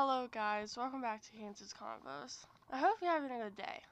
[0.00, 0.76] Hello, guys.
[0.76, 2.46] Welcome back to Kansas Convos.
[2.70, 3.82] I hope you're having a good day.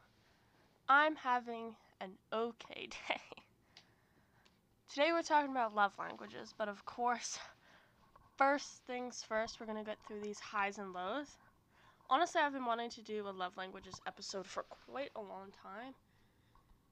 [0.89, 3.21] I'm having an okay day.
[4.89, 7.41] Today we're talking about love languages, but of course,
[8.37, 11.27] first things first, we're going to get through these highs and lows.
[12.09, 15.93] Honestly, I've been wanting to do a love languages episode for quite a long time.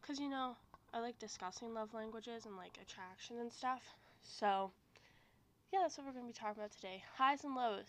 [0.01, 0.57] Because, you know,
[0.93, 3.95] I like discussing love languages and like attraction and stuff.
[4.25, 4.73] So,
[5.73, 7.87] yeah, that's what we're going to be talking about today highs and lows.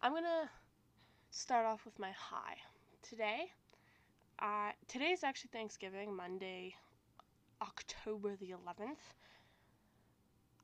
[0.00, 0.48] I'm to
[1.30, 2.56] start off with my high.
[3.02, 3.50] Today,
[4.38, 6.76] uh, today is actually Thanksgiving, Monday,
[7.60, 9.14] October the 11th.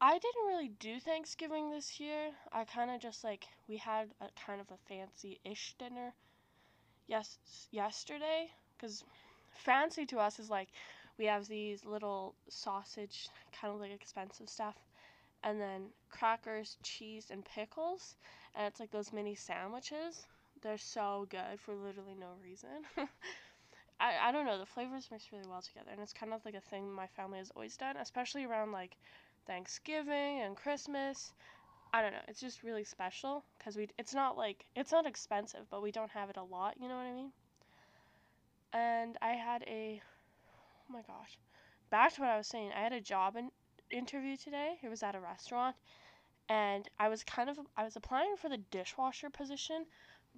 [0.01, 2.31] I didn't really do Thanksgiving this year.
[2.53, 6.15] I kind of just like we had a kind of a fancy-ish dinner
[7.07, 7.39] yes
[7.71, 9.05] yesterday cuz
[9.53, 10.69] fancy to us is like
[11.19, 14.77] we have these little sausage kind of like expensive stuff
[15.45, 18.17] and then crackers, cheese and pickles
[18.57, 20.27] and it's like those mini sandwiches.
[20.63, 22.85] They're so good for literally no reason.
[24.01, 26.55] I, I don't know, the flavors mix really well together and it's kind of like
[26.55, 28.97] a thing my family has always done, especially around like
[29.47, 31.33] Thanksgiving and Christmas.
[31.95, 32.25] I don't know.
[32.29, 33.89] It's just really special because we.
[33.99, 36.75] It's not like it's not expensive, but we don't have it a lot.
[36.81, 37.33] You know what I mean?
[38.75, 40.03] And I had a.
[40.89, 41.39] Oh my gosh.
[41.91, 42.73] Back to what I was saying.
[42.75, 43.51] I had a job in,
[43.95, 44.77] interview today.
[44.83, 45.77] It was at a restaurant,
[46.49, 49.87] and I was kind of I was applying for the dishwasher position,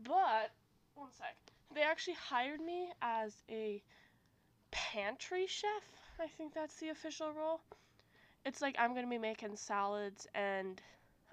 [0.02, 0.50] but
[0.94, 1.36] one sec.
[1.74, 3.82] They actually hired me as a
[4.70, 5.82] pantry chef.
[6.20, 7.60] I think that's the official role
[8.46, 10.80] it's like I'm gonna be making salads and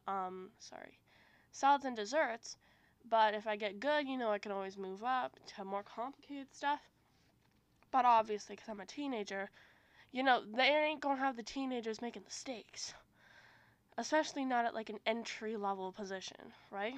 [0.08, 0.98] um sorry
[1.52, 2.58] salads and desserts
[3.10, 6.48] but if I get good you know I can always move up to more complicated
[6.52, 6.82] stuff
[7.92, 9.50] but obviously because I'm a teenager
[10.14, 12.94] you know they ain't gonna have the teenagers making the steaks
[13.98, 16.96] especially not at like an entry level position right?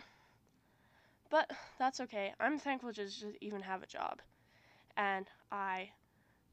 [1.30, 2.34] But that's okay.
[2.40, 3.08] I'm thankful to
[3.42, 4.22] even have a job.
[4.98, 5.92] And I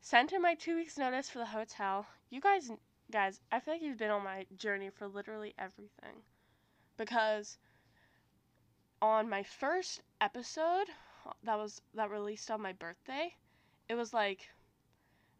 [0.00, 2.06] sent in my two weeks notice for the hotel.
[2.30, 2.70] You guys
[3.10, 6.22] guys, I feel like you've been on my journey for literally everything.
[6.96, 7.58] Because
[9.02, 10.88] on my first episode
[11.26, 13.34] uh, that was that released on my birthday,
[13.88, 14.48] it was like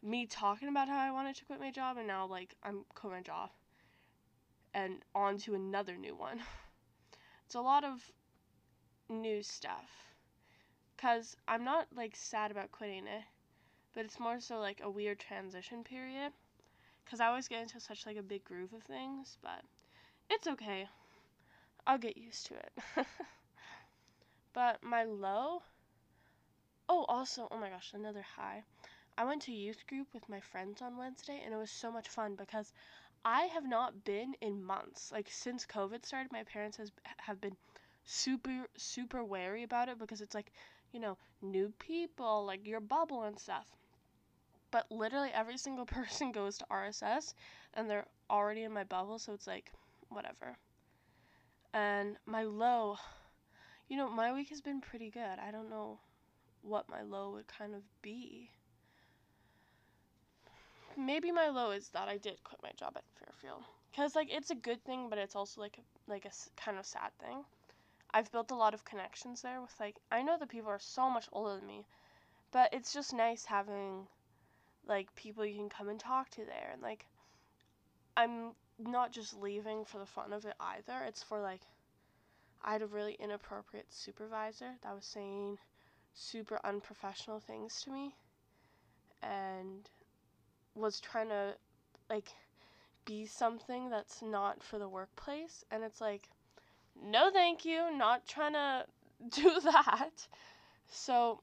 [0.03, 3.13] me talking about how I wanted to quit my job and now like I'm quit
[3.13, 3.51] my job
[4.75, 6.41] and on to another new one.
[7.47, 8.01] It's a lot of
[9.11, 9.91] new stuff.
[10.97, 13.25] Cuz I'm not like sad about quitting it,
[13.93, 16.33] but it's more so like a weird transition period
[17.05, 19.63] because I always get into such like a big groove of things, but
[20.31, 20.89] it's okay.
[21.87, 22.73] I'll get used to it.
[24.55, 25.63] but my low.
[26.89, 28.65] Oh, also, oh my gosh, another high.
[29.17, 32.09] I went to youth group with my friends on Wednesday, and it was so much
[32.09, 32.73] fun because
[33.25, 35.13] I have not been in months.
[35.13, 37.57] Like since COVID started, my parents has have been
[38.05, 40.53] super super wary about it because it's like,
[40.93, 43.67] you know, new people, like your bubble and stuff
[44.73, 47.35] but literally every single person goes to RSS
[47.75, 49.71] and they're already in my bubble, so it's like
[50.09, 50.57] whatever.
[51.73, 52.97] And my low,
[53.89, 55.39] you know, my week has been pretty good.
[55.39, 56.01] I don't know
[56.63, 58.51] what my low would kind of be.
[60.97, 63.65] Maybe my low is that I did quit my job at Fairfield.
[63.95, 66.87] Cuz like it's a good thing, but it's also like a, like a kind of
[66.87, 67.45] sad thing.
[68.15, 71.09] I've built a lot of connections there with like I know the people are so
[71.11, 71.87] much older than me,
[72.51, 74.07] but it's just nice having
[74.87, 77.07] like people you can come and talk to there and like
[78.17, 81.05] I'm not just leaving for the fun of it either.
[81.05, 81.63] It's for like
[82.63, 85.59] I had a really inappropriate supervisor that was saying
[86.15, 88.15] super unprofessional things to me
[89.23, 89.89] and
[90.75, 91.55] was trying to
[92.11, 92.29] like
[93.05, 96.29] be something that's not for the workplace and it's like
[97.05, 98.85] no thank you not trying to
[99.31, 100.27] do that
[100.89, 101.41] so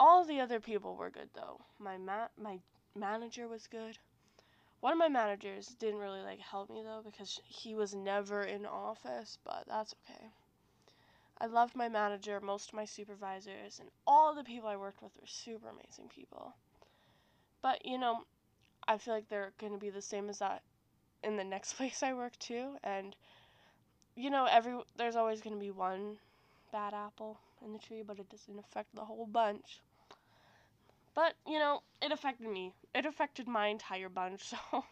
[0.00, 1.60] all the other people were good though.
[1.78, 2.58] My ma- my
[2.96, 3.98] manager was good.
[4.80, 8.66] One of my managers didn't really like help me though because he was never in
[8.66, 10.30] office, but that's okay.
[11.38, 15.16] I loved my manager, most of my supervisors, and all the people I worked with
[15.20, 16.54] were super amazing people.
[17.62, 18.24] But, you know,
[18.88, 20.62] I feel like they're going to be the same as that
[21.22, 23.16] in the next place I work too, and
[24.14, 26.18] you know, every there's always going to be one
[26.72, 29.80] bad apple in the tree, but it doesn't affect the whole bunch.
[31.14, 32.74] But, you know, it affected me.
[32.94, 34.84] It affected my entire bunch, so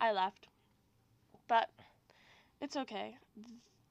[0.00, 0.46] I left.
[1.48, 1.70] But
[2.60, 3.18] it's okay.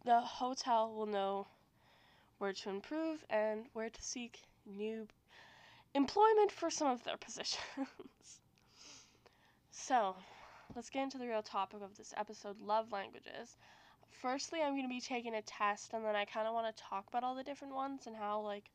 [0.06, 1.48] The hotel will know
[2.40, 5.08] where to improve and where to seek new
[5.96, 7.60] employment for some of their positions.
[9.72, 10.16] so,
[10.76, 13.58] let's get into the real topic of this episode love languages.
[14.22, 16.84] firstly, I'm going to be taking a test, and then I kind of want to
[16.84, 18.70] talk about all the different ones and how, like,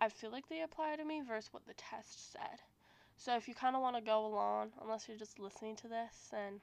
[0.00, 2.60] I feel like they apply to me versus what the test said.
[3.16, 6.28] So if you kind of want to go along, unless you're just listening to this,
[6.30, 6.60] then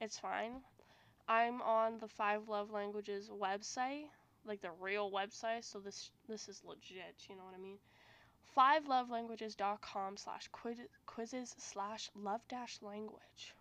[0.00, 0.62] it's fine.
[1.28, 4.06] I'm on the Five Love Languages website,
[4.46, 7.78] like the real website, so this this is legit, you know what I mean?
[8.56, 10.48] fivelovelanguages.com slash
[11.06, 13.54] quizzes slash love dash language.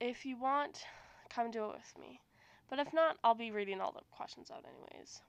[0.00, 0.84] If you want,
[1.28, 2.20] come do it with me.
[2.68, 5.20] But if not, I'll be reading all the questions out anyways.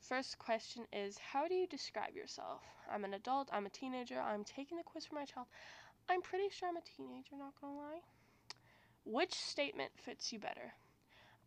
[0.00, 2.62] First question is How do you describe yourself?
[2.92, 5.46] I'm an adult, I'm a teenager, I'm taking the quiz for my child.
[6.08, 8.00] I'm pretty sure I'm a teenager, not gonna lie.
[9.06, 10.74] Which statement fits you better?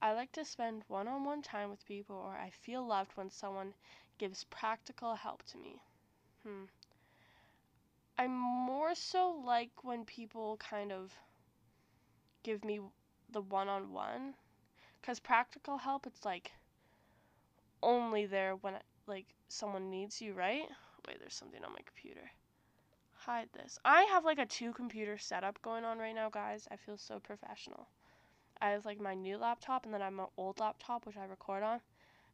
[0.02, 3.30] I like to spend one on one time with people, or I feel loved when
[3.30, 3.74] someone
[4.18, 5.82] gives practical help to me.
[6.44, 6.66] Hmm.
[8.18, 11.14] I more so like when people kind of
[12.44, 12.80] give me
[13.32, 14.34] the one on one.
[15.00, 16.52] Because practical help, it's like
[17.84, 18.74] only there when
[19.06, 20.68] like someone needs you, right?
[21.08, 22.30] Wait, there's something on my computer.
[23.14, 23.78] Hide this.
[23.86, 26.68] I have like a two computer setup going on right now, guys.
[26.72, 27.88] I feel so professional.
[28.60, 31.26] I have like my new laptop and then I have my old laptop which I
[31.26, 31.80] record on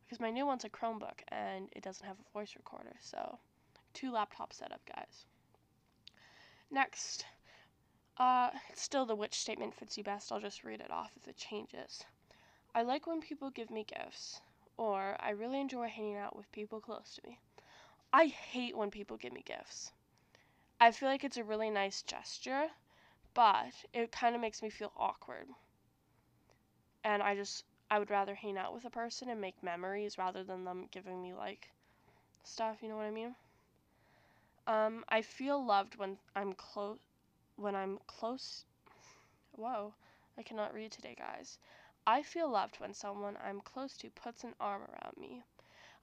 [0.05, 2.95] because my new one's a Chromebook and it doesn't have a voice recorder.
[2.99, 3.39] So,
[3.93, 5.25] two laptop setup, guys.
[6.69, 7.25] Next,
[8.17, 10.31] uh, still the which statement fits you best.
[10.31, 12.03] I'll just read it off if it changes.
[12.75, 14.41] I like when people give me gifts,
[14.77, 17.39] or I really enjoy hanging out with people close to me.
[18.11, 19.91] I hate when people give me gifts.
[20.79, 22.67] I feel like it's a really nice gesture,
[23.33, 25.47] but it kind of makes me feel awkward.
[27.03, 27.63] And I just
[27.93, 31.21] I would rather hang out with a person and make memories rather than them giving
[31.21, 31.69] me like
[32.43, 33.35] stuff, you know what I mean?
[34.65, 36.97] Um, I feel loved when I'm close
[37.55, 38.65] when I'm close
[39.51, 39.93] Whoa,
[40.39, 41.59] I cannot read today, guys.
[42.07, 45.43] I feel loved when someone I'm close to puts an arm around me.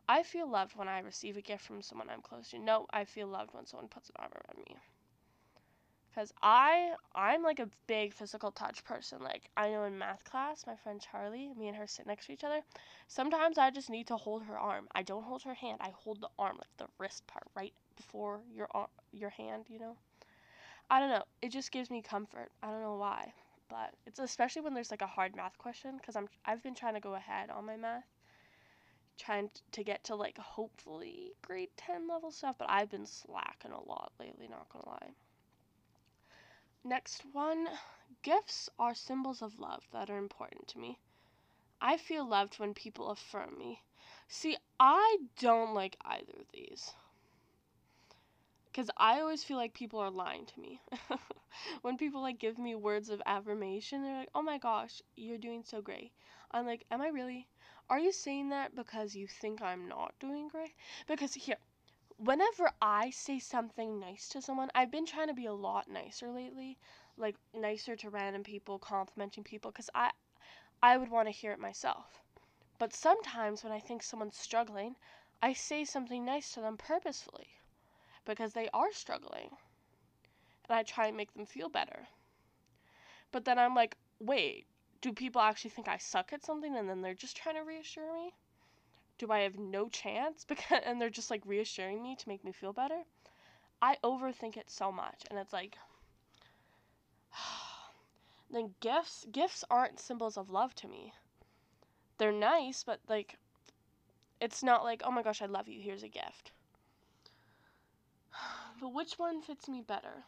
[0.09, 2.61] I feel loved when I receive a gift from someone I'm close to.
[2.61, 4.77] No, I feel loved when someone puts an arm around me
[6.11, 9.21] because I I'm like a big physical touch person.
[9.21, 12.33] Like I know in math class, my friend Charlie, me and her sit next to
[12.33, 12.61] each other.
[13.09, 14.89] Sometimes I just need to hold her arm.
[14.95, 15.79] I don't hold her hand.
[15.81, 19.67] I hold the arm, like the wrist part, right before your arm, your hand.
[19.69, 19.97] You know.
[20.91, 21.25] I don't know.
[21.41, 22.51] It just gives me comfort.
[22.63, 23.33] I don't know why,
[23.69, 26.95] but it's especially when there's like a hard math question because I'm I've been trying
[26.95, 28.05] to go ahead on my math.
[29.17, 33.89] Trying to get to like hopefully grade 10 level stuff, but I've been slacking a
[33.89, 35.11] lot lately, not gonna lie.
[36.85, 37.69] Next one
[38.23, 40.99] gifts are symbols of love that are important to me.
[41.81, 43.83] I feel loved when people affirm me.
[44.29, 46.95] See, I don't like either of these.
[48.67, 50.81] Because I always feel like people are lying to me.
[51.83, 55.65] when people like give me words of affirmation, they're like, oh my gosh, you're doing
[55.65, 56.13] so great.
[56.51, 57.47] I'm like, am I really?
[57.91, 60.75] Are you saying that because you think I'm not doing great?
[61.07, 61.57] Because here,
[62.23, 66.31] whenever I say something nice to someone, I've been trying to be a lot nicer
[66.31, 66.79] lately,
[67.17, 70.13] like nicer to random people, complimenting people cuz I
[70.83, 72.23] I would want to hear it myself.
[72.79, 74.97] But sometimes when I think someone's struggling,
[75.41, 77.57] I say something nice to them purposefully
[78.27, 79.57] because they are struggling.
[80.69, 82.09] And I try and make them feel better.
[83.33, 84.67] But then I'm like, "Wait,
[85.01, 88.13] do people actually think I suck at something and then they're just trying to reassure
[88.13, 88.35] me?"
[89.21, 90.45] Do I have no chance?
[90.49, 93.03] Because and they're just like reassuring me to make me feel better.
[93.83, 95.77] I overthink it so much, and it's like.
[98.51, 101.13] then gifts gifts aren't symbols of love to me.
[102.17, 103.37] They're nice, but like,
[104.41, 105.81] it's not like oh my gosh I love you.
[105.83, 106.53] Here's a gift.
[108.81, 110.25] But which one fits me better?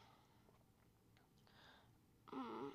[2.35, 2.73] Mm,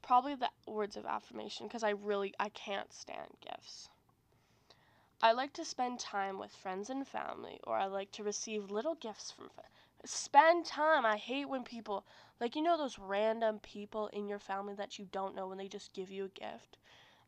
[0.00, 3.90] probably the words of affirmation because I really I can't stand gifts.
[5.22, 8.94] I like to spend time with friends and family, or I like to receive little
[8.94, 9.70] gifts from friends.
[10.04, 11.04] Spend time.
[11.06, 12.06] I hate when people,
[12.40, 15.68] like, you know, those random people in your family that you don't know when they
[15.68, 16.76] just give you a gift.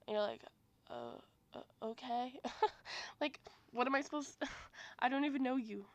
[0.07, 0.43] And you're like,
[0.91, 1.19] uh,
[1.55, 2.39] uh okay.
[3.21, 3.41] like,
[3.73, 4.49] what am I supposed to,
[4.99, 5.87] I don't even know you.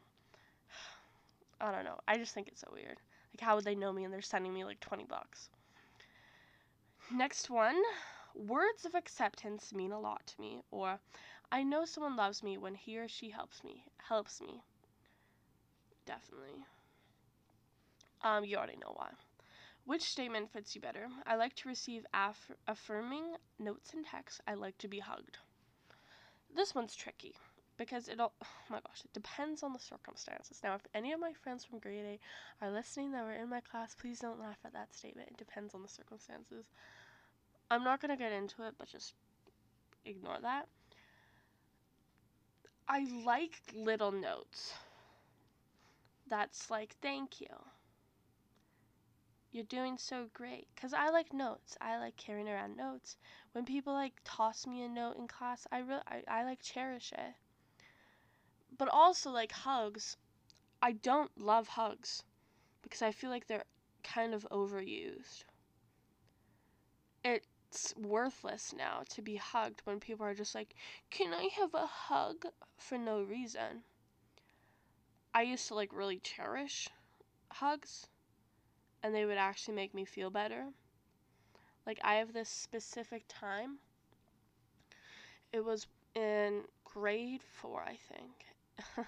[1.62, 2.00] I don't know.
[2.08, 3.00] I just think it's so weird.
[3.34, 5.50] Like, how would they know me and they're sending me like 20 bucks?
[7.12, 7.82] Next one
[8.36, 11.00] words of acceptance mean a lot to me, or
[11.53, 13.86] I know someone loves me when he or she helps me.
[14.10, 14.63] Helps me.
[16.03, 16.65] Definitely.
[18.24, 19.10] Um, you already know why.
[19.86, 21.07] Which statement fits you better?
[21.27, 24.41] I like to receive aff- affirming notes and texts.
[24.48, 25.38] I like to be hugged.
[26.55, 27.36] This one's tricky
[27.77, 30.60] because it all, oh my gosh, it depends on the circumstances.
[30.63, 32.19] Now, if any of my friends from grade
[32.62, 35.29] a are listening that were in my class, please don't laugh at that statement.
[35.29, 36.65] It depends on the circumstances.
[37.69, 39.13] I'm not gonna get into it, but just
[40.03, 40.67] ignore that.
[42.88, 44.74] I like little notes.
[46.28, 47.48] That's like, thank you.
[49.52, 50.68] You're doing so great.
[50.75, 51.78] Because I like notes.
[51.80, 53.16] I like carrying around notes.
[53.52, 57.12] When people like toss me a note in class, I really, I, I like cherish
[57.13, 57.36] it.
[58.78, 60.18] But also like hugs.
[60.82, 62.24] I don't love hugs
[62.82, 63.66] because I feel like they're
[64.04, 65.46] kind of overused.
[67.74, 70.75] It's worthless now to be hugged when people are just like,
[71.10, 72.46] Can I have a hug?
[72.77, 73.82] for no reason.
[75.34, 76.88] I used to like really cherish
[77.51, 78.06] hugs
[79.01, 80.65] and they would actually make me feel better.
[81.88, 83.80] Like, I have this specific time.
[85.51, 89.08] It was in grade four, I think.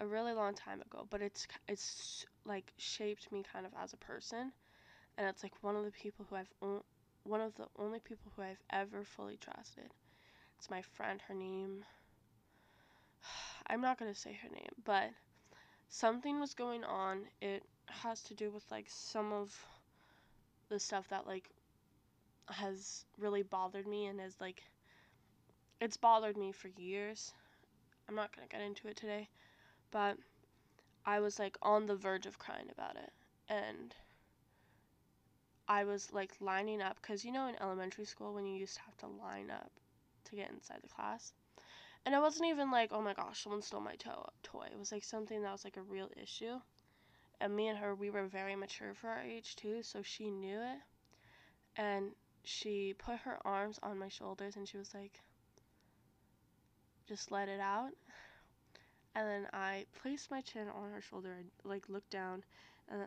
[0.00, 3.96] a really long time ago, but it's it's like shaped me kind of as a
[3.96, 4.52] person,
[5.16, 6.52] and it's like one of the people who I've
[7.28, 9.90] one of the only people who I've ever fully trusted.
[10.58, 11.20] It's my friend.
[11.28, 11.84] Her name.
[13.66, 15.10] I'm not gonna say her name, but
[15.88, 17.22] something was going on.
[17.40, 19.54] It has to do with like some of
[20.68, 21.50] the stuff that like
[22.48, 24.62] has really bothered me and has like
[25.80, 27.32] it's bothered me for years.
[28.08, 29.28] I'm not going to get into it today,
[29.90, 30.16] but
[31.04, 33.12] I was like on the verge of crying about it
[33.48, 33.94] and
[35.68, 38.82] I was like lining up cuz you know in elementary school when you used to
[38.82, 39.70] have to line up
[40.24, 41.32] to get inside the class.
[42.06, 44.68] And it wasn't even like, oh my gosh, someone stole my to- toy.
[44.72, 46.60] It was like something that was like a real issue
[47.40, 50.60] and me and her we were very mature for our age too so she knew
[50.60, 50.80] it
[51.76, 52.12] and
[52.44, 55.20] she put her arms on my shoulders and she was like
[57.08, 57.90] just let it out
[59.14, 62.42] and then i placed my chin on her shoulder and like looked down
[62.88, 63.02] and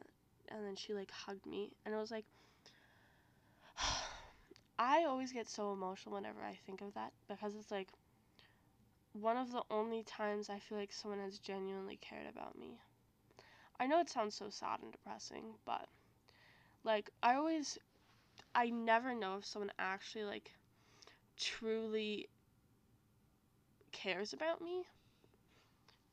[0.50, 2.26] and then she like hugged me and it was like
[4.82, 7.90] i always get so emotional whenever i think of that because it's like
[9.14, 12.80] one of the only times i feel like someone has genuinely cared about me.
[13.80, 15.88] I know it sounds so sad and depressing, but
[16.84, 17.78] like I always
[18.56, 20.52] I never know if someone actually like
[21.38, 22.28] truly
[23.92, 24.86] cares about me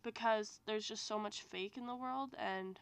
[0.03, 2.81] because there's just so much fake in the world and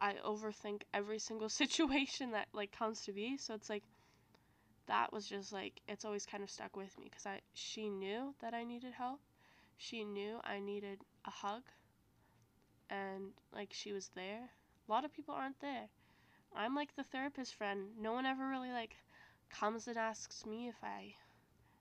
[0.00, 3.36] I overthink every single situation that like comes to be.
[3.38, 3.84] So it's like
[4.86, 8.34] that was just like it's always kind of stuck with me because I she knew
[8.40, 9.20] that I needed help
[9.76, 11.62] she knew I needed a hug
[12.90, 14.50] and like she was there.
[14.88, 15.88] A lot of people aren't there.
[16.54, 17.88] I'm like the therapist friend.
[18.00, 18.96] No one ever really like
[19.50, 21.14] comes and asks me if I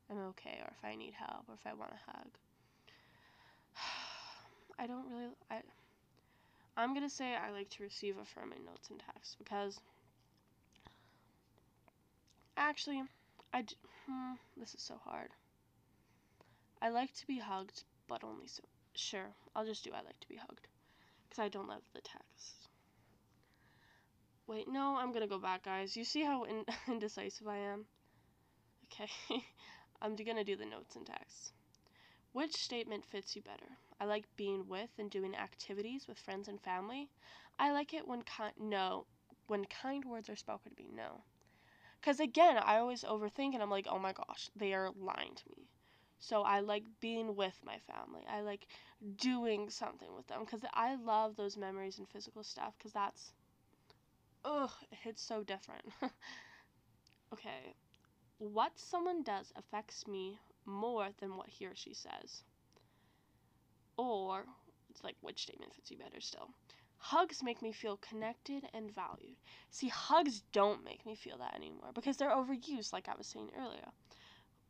[0.09, 2.27] am okay or if I need help or if I want a hug.
[4.79, 5.61] I don't really I
[6.75, 9.79] I'm going to say I like to receive affirming notes and texts because
[12.57, 13.03] actually
[13.53, 13.65] I
[14.07, 15.29] hmm, this is so hard.
[16.83, 18.61] I like to be hugged, but only so.
[18.93, 20.67] Sure, I'll just do I like to be hugged
[21.29, 22.69] because I don't love the text.
[24.47, 25.97] Wait, no, I'm gonna go back, guys.
[25.97, 27.87] You see how in- indecisive I am?
[28.85, 29.09] Okay,
[30.01, 31.51] I'm gonna do the notes and text.
[32.33, 33.77] Which statement fits you better?
[33.99, 37.09] I like being with and doing activities with friends and family.
[37.59, 39.07] I like it when kind no,
[39.47, 40.91] when kind words are spoken to me.
[40.93, 41.23] No,
[42.03, 45.43] because again, I always overthink and I'm like, oh my gosh, they are lying to
[45.57, 45.69] me.
[46.19, 48.23] So I like being with my family.
[48.29, 48.67] I like
[49.17, 53.33] doing something with them because I love those memories and physical stuff because that's,
[54.45, 55.85] ugh, it hits so different.
[57.33, 57.75] okay,
[58.39, 62.43] what someone does affects me more than what he or she says.
[63.97, 64.45] Or,
[64.91, 66.49] it's like which statement fits you better still.
[67.07, 69.35] Hugs make me feel connected and valued.
[69.71, 73.49] See, hugs don't make me feel that anymore because they're overused, like I was saying
[73.59, 73.91] earlier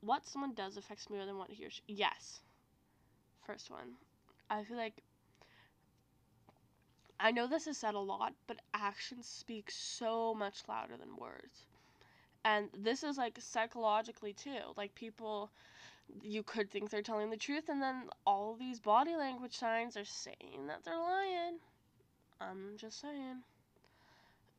[0.04, 1.82] what someone does affects me more than what he or she.
[1.88, 2.42] Yes.
[3.46, 3.94] First one.
[4.50, 5.02] I feel like.
[7.20, 11.68] I know this is said a lot, but actions speak so much louder than words.
[12.44, 14.60] And this is like psychologically too.
[14.76, 15.50] Like people,
[16.22, 20.04] you could think they're telling the truth, and then all these body language signs are
[20.04, 21.60] saying that they're lying.
[22.50, 23.44] I'm just saying.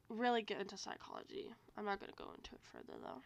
[0.09, 1.55] Really get into psychology.
[1.77, 3.23] I'm not going to go into it further though.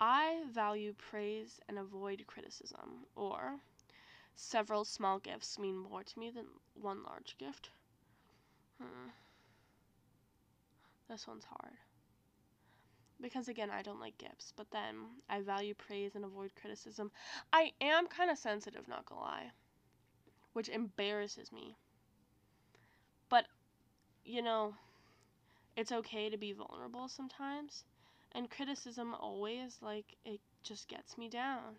[0.00, 3.56] I value praise and avoid criticism, or
[4.34, 7.68] several small gifts mean more to me than one large gift.
[8.80, 9.10] Hmm.
[11.10, 11.74] This one's hard.
[13.20, 17.10] Because again, I don't like gifts, but then I value praise and avoid criticism.
[17.52, 19.50] I am kind of sensitive, not gonna lie,
[20.54, 21.76] which embarrasses me.
[23.30, 23.46] But,
[24.24, 24.74] you know,
[25.76, 27.84] it's okay to be vulnerable sometimes
[28.32, 31.76] And criticism always, like, it just gets me down.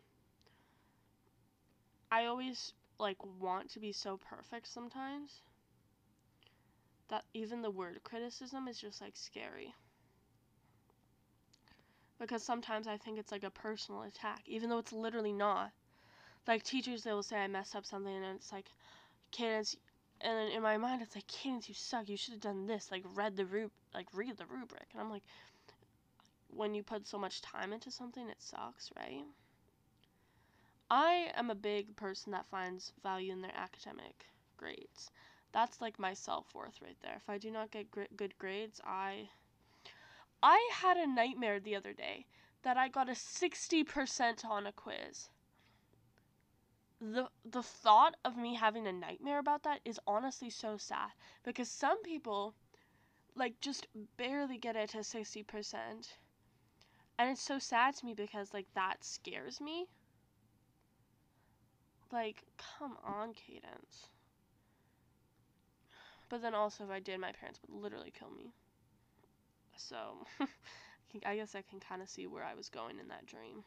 [2.12, 5.41] I always, like, want to be so perfect sometimes
[7.10, 9.75] that even the word criticism is just, like, scary.
[12.20, 15.74] Because sometimes I think it's like a personal attack, even though it's literally not.
[16.48, 18.72] Like, teachers, they will say I messed up something, and it's like,
[19.31, 19.75] Cadence,
[20.23, 22.09] and in my mind, it's like, Cadence, you suck.
[22.09, 22.91] You should have done this.
[22.91, 24.87] Like, read the rub, like, read the rubric.
[24.91, 25.23] And I'm like,
[26.49, 29.25] when you put so much time into something, it sucks, right?
[30.89, 34.25] I am a big person that finds value in their academic
[34.57, 35.09] grades.
[35.53, 37.15] That's like my self worth right there.
[37.15, 39.29] If I do not get gr- good grades, I.
[40.43, 42.25] I had a nightmare the other day
[42.63, 45.29] that I got a 60% on a quiz.
[47.01, 51.12] The the thought of me having a nightmare about that is honestly so sad
[51.43, 52.55] because some people
[53.36, 56.17] like just barely get it to 60%.
[57.17, 59.89] And it's so sad to me because like that scares me.
[62.12, 64.10] Like, come on, Cadence.
[66.29, 68.55] But then also, if I did, my parents would literally kill me.
[69.75, 70.25] So,
[71.25, 73.63] I guess I can kind of see where I was going in that dream.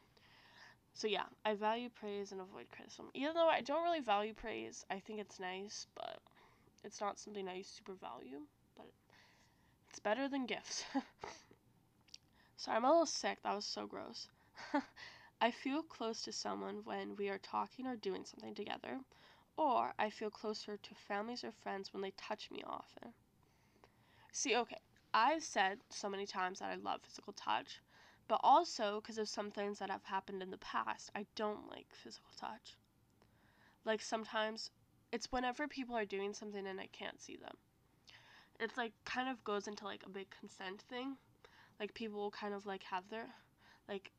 [1.04, 3.10] So, yeah, I value praise and avoid criticism.
[3.12, 6.18] Even though I don't really value praise, I think it's nice, but
[6.82, 8.40] it's not something I super value.
[8.74, 8.86] But
[9.90, 10.84] it's better than gifts.
[12.56, 13.42] Sorry, I'm a little sick.
[13.42, 14.28] That was so gross.
[15.42, 18.98] I feel close to someone when we are talking or doing something together,
[19.58, 23.12] or I feel closer to families or friends when they touch me often.
[24.32, 24.80] See, okay,
[25.14, 27.80] I've said so many times that I love physical touch,
[28.28, 31.86] but also because of some things that have happened in the past, I don't like
[31.90, 32.76] physical touch.
[33.84, 34.70] Like sometimes
[35.12, 37.56] it's whenever people are doing something and I can't see them.
[38.58, 41.16] It's like kind of goes into like a big consent thing.
[41.78, 43.26] Like people will kind of like have their
[43.88, 44.10] like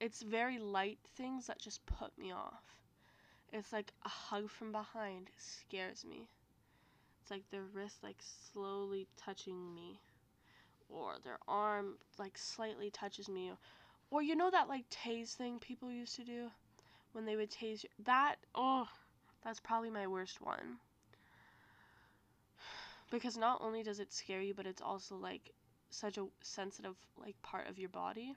[0.00, 2.62] it's very light things that just put me off.
[3.52, 6.28] It's like a hug from behind scares me.
[7.22, 8.22] It's like their wrist like
[8.52, 10.00] slowly touching me
[10.92, 13.52] or their arm like slightly touches me
[14.10, 16.50] or you know that like tase thing people used to do
[17.12, 17.90] when they would tase you?
[18.04, 18.88] that oh
[19.44, 20.78] that's probably my worst one
[23.10, 25.50] because not only does it scare you but it's also like
[25.90, 28.34] such a sensitive like part of your body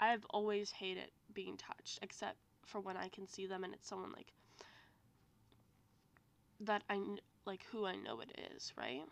[0.00, 4.12] I've always hated being touched, except for when I can see them and it's someone
[4.12, 4.32] like
[6.60, 7.00] that I
[7.44, 9.02] like who I know it is, right?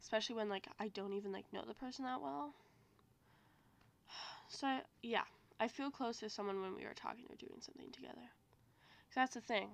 [0.00, 2.54] Especially when like I don't even like know the person that well.
[4.48, 5.24] So yeah,
[5.60, 8.32] I feel close to someone when we are talking or doing something together.
[9.14, 9.68] That's the thing.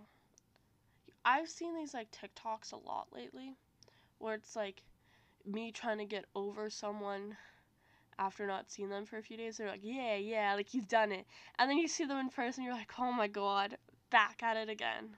[1.24, 3.56] I've seen these like TikToks a lot lately,
[4.18, 4.82] where it's like
[5.44, 7.36] me trying to get over someone
[8.18, 11.12] after not seeing them for a few days, they're like, yeah, yeah, like he's done
[11.12, 11.26] it.
[11.58, 13.76] And then you see them in person, you're like, oh my god,
[14.10, 15.16] back at it again.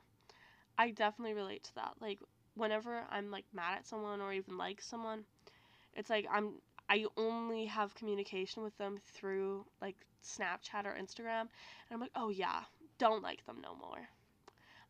[0.77, 1.94] I definitely relate to that.
[2.01, 2.18] Like,
[2.59, 5.25] whenever I'm like mad at someone or even like someone,
[5.94, 6.55] it's like I'm
[6.88, 12.31] I only have communication with them through like Snapchat or Instagram, and I'm like, oh
[12.31, 12.62] yeah,
[12.99, 14.09] don't like them no more.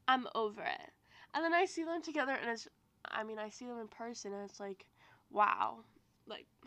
[0.06, 0.90] I'm over it.
[1.34, 2.66] And then I see them together, and it's,
[3.04, 4.86] I mean, I see them in person, and it's like,
[5.30, 5.80] wow,
[6.26, 6.46] like.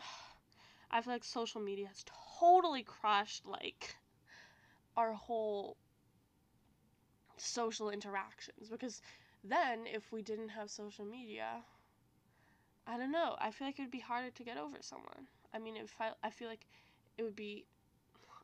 [0.94, 2.04] I feel like social media has
[2.38, 3.96] totally crushed like
[4.94, 5.78] our whole
[7.38, 9.00] social interactions because
[9.44, 11.64] then if we didn't have social media
[12.86, 13.36] I don't know.
[13.40, 15.26] I feel like it would be harder to get over someone.
[15.52, 16.66] I mean if I, I feel like
[17.18, 17.66] it would be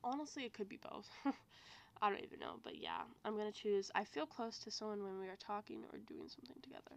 [0.05, 1.09] honestly it could be both.
[2.03, 5.19] I don't even know but yeah I'm gonna choose I feel close to someone when
[5.21, 6.97] we are talking or doing something together.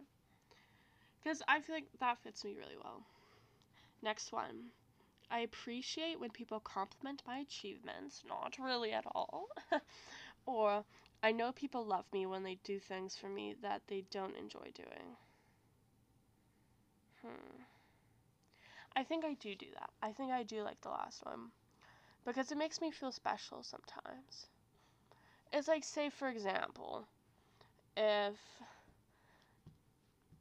[1.22, 3.06] Because I feel like that fits me really well.
[4.02, 4.70] Next one.
[5.30, 9.48] I appreciate when people compliment my achievements, not really at all.
[10.46, 10.84] or
[11.22, 14.72] I know people love me when they do things for me that they don't enjoy
[14.74, 15.16] doing.
[17.22, 17.62] Hmm.
[18.96, 19.90] I think I do do that.
[20.02, 21.52] I think I do like the last one.
[22.24, 24.46] Because it makes me feel special sometimes.
[25.52, 27.06] It's like, say, for example,
[27.96, 28.36] if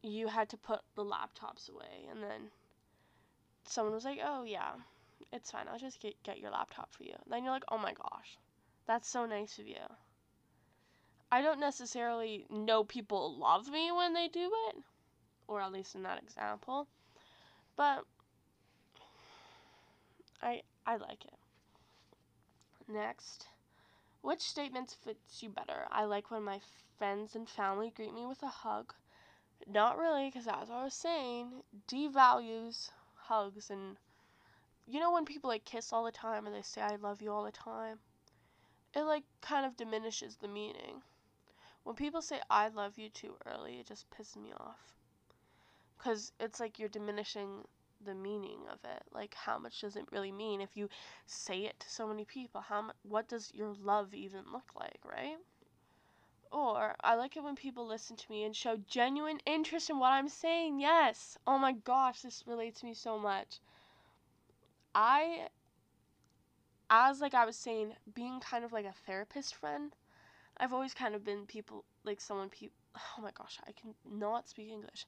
[0.03, 2.51] you had to put the laptops away and then
[3.65, 4.73] someone was like, "Oh yeah,
[5.31, 5.67] it's fine.
[5.67, 8.37] I'll just get get your laptop for you." And then you're like, "Oh my gosh,
[8.87, 9.77] that's so nice of you."
[11.33, 14.75] I don't necessarily know people love me when they do it,
[15.47, 16.87] or at least in that example,
[17.77, 18.03] but
[20.41, 21.39] I I like it.
[22.87, 23.47] Next,
[24.21, 25.87] which statements fits you better?
[25.89, 26.59] I like when my
[26.97, 28.93] friends and family greet me with a hug.
[29.65, 33.95] Not really, because as I was saying, devalues hugs and
[34.85, 37.31] you know when people like kiss all the time and they say I love you
[37.31, 37.99] all the time?
[38.93, 41.03] It like kind of diminishes the meaning.
[41.83, 44.93] When people say I love you too early, it just pisses me off.
[45.97, 47.67] Cuz it's like you're diminishing
[48.03, 49.03] the meaning of it.
[49.11, 50.89] Like how much does it really mean if you
[51.25, 52.61] say it to so many people?
[52.61, 55.37] How mu- what does your love even look like, right?
[56.51, 60.11] Or I like it when people listen to me and show genuine interest in what
[60.11, 60.79] I'm saying.
[60.79, 61.37] Yes.
[61.47, 63.59] Oh my gosh, this relates to me so much.
[64.93, 65.49] I
[66.91, 69.95] as like I was saying, being kind of like a therapist friend,
[70.61, 74.47] I've always kind of been people like someone people oh my gosh, I can not
[74.47, 75.07] speak English.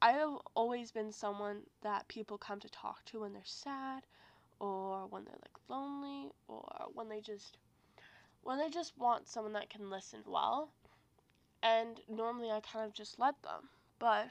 [0.00, 4.04] I have always been someone that people come to talk to when they're sad
[4.60, 7.58] or when they're like lonely or when they just
[8.42, 10.70] when they just want someone that can listen well.
[11.62, 13.68] And normally I kind of just let them.
[13.98, 14.28] But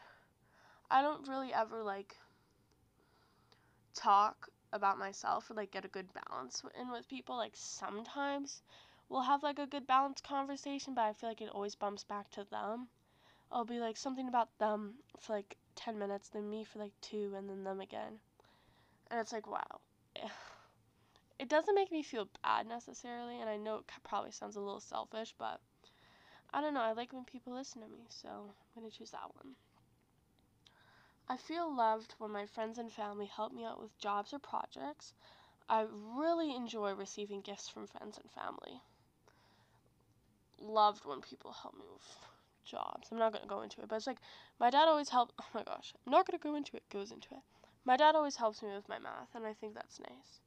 [0.90, 2.16] I don't really ever like
[3.94, 7.38] talk about myself or like get a good balance in with people.
[7.38, 8.64] Like sometimes
[9.10, 12.30] we'll have like a good balanced conversation, but I feel like it always bumps back
[12.32, 12.88] to them.
[13.52, 17.34] I'll be like something about them for like 10 minutes, then me for like two,
[17.36, 18.20] and then them again.
[19.10, 19.80] And it's like, wow.
[21.40, 24.80] It doesn't make me feel bad necessarily, and I know it probably sounds a little
[24.80, 25.62] selfish, but
[26.52, 26.82] I don't know.
[26.82, 29.54] I like when people listen to me, so I'm going to choose that one.
[31.30, 35.14] I feel loved when my friends and family help me out with jobs or projects.
[35.70, 38.82] I really enjoy receiving gifts from friends and family.
[40.60, 42.18] Loved when people help me with
[42.66, 43.08] jobs.
[43.12, 44.20] I'm not to go into it, but it's like
[44.60, 45.34] my dad always helped.
[45.40, 46.84] Oh my gosh, I'm not to go into it.
[46.90, 47.42] Goes into it.
[47.86, 50.42] My dad always helps me with my math, and I think that's nice.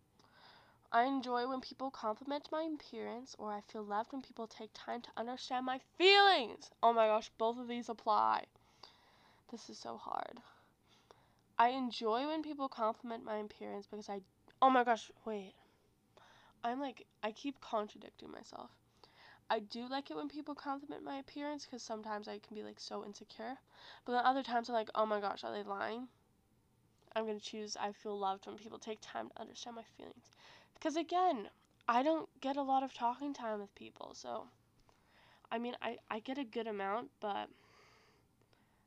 [0.92, 5.00] I enjoy when people compliment my appearance, or I feel loved when people take time
[5.02, 6.70] to understand my feelings.
[6.82, 8.44] Oh my gosh, both of these apply.
[9.50, 10.40] This is so hard.
[11.58, 14.20] I enjoy when people compliment my appearance because I.
[14.60, 15.54] Oh my gosh, wait.
[16.62, 18.70] I'm like, I keep contradicting myself.
[19.52, 22.78] I do like it when people compliment my appearance because sometimes I can be like
[22.78, 23.58] so insecure.
[24.04, 26.06] But then other times I'm like, oh my gosh, are they lying?
[27.16, 30.30] I'm going to choose I feel loved when people take time to understand my feelings.
[30.74, 31.48] Because again,
[31.88, 34.12] I don't get a lot of talking time with people.
[34.14, 34.44] So,
[35.50, 37.48] I mean, I, I get a good amount, but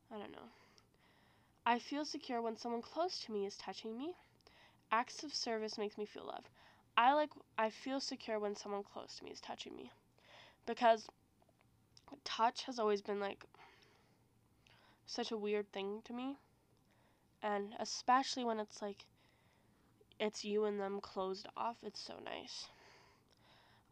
[0.10, 0.48] I don't know.
[1.66, 4.16] I feel secure when someone close to me is touching me.
[4.94, 6.48] Acts of service makes me feel loved.
[6.96, 9.92] I like I feel secure when someone close to me is touching me
[10.66, 11.08] because
[12.24, 13.46] touch has always been like
[15.06, 16.38] such a weird thing to me.
[17.42, 19.06] And especially when it's like
[20.20, 22.68] it's you and them closed off, it's so nice.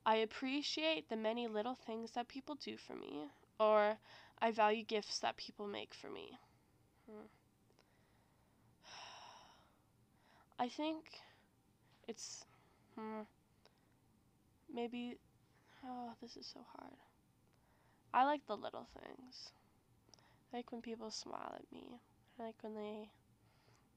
[0.06, 3.28] I appreciate the many little things that people do for me,
[3.60, 3.98] or
[4.42, 6.40] I value gifts that people make for me.
[7.10, 7.26] Hmm.
[10.60, 11.06] I think
[12.08, 12.46] it's
[12.96, 13.22] hmm,
[14.74, 15.18] maybe
[15.86, 16.98] Oh, this is so hard.
[18.14, 19.52] I like the little things.
[20.54, 22.00] I like when people smile at me.
[22.40, 23.10] I like when they,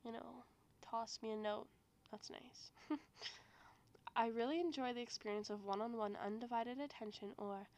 [0.04, 0.44] you know,
[0.82, 1.68] toss me a note.
[2.10, 2.70] That's nice.
[4.16, 7.68] I really enjoy the experience of one on one undivided attention, or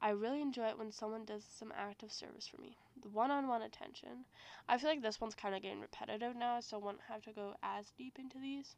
[0.00, 2.76] I really enjoy it when someone does some act of service for me.
[3.02, 4.24] The one on one attention.
[4.68, 7.32] I feel like this one's kind of getting repetitive now, so I won't have to
[7.32, 8.76] go as deep into these.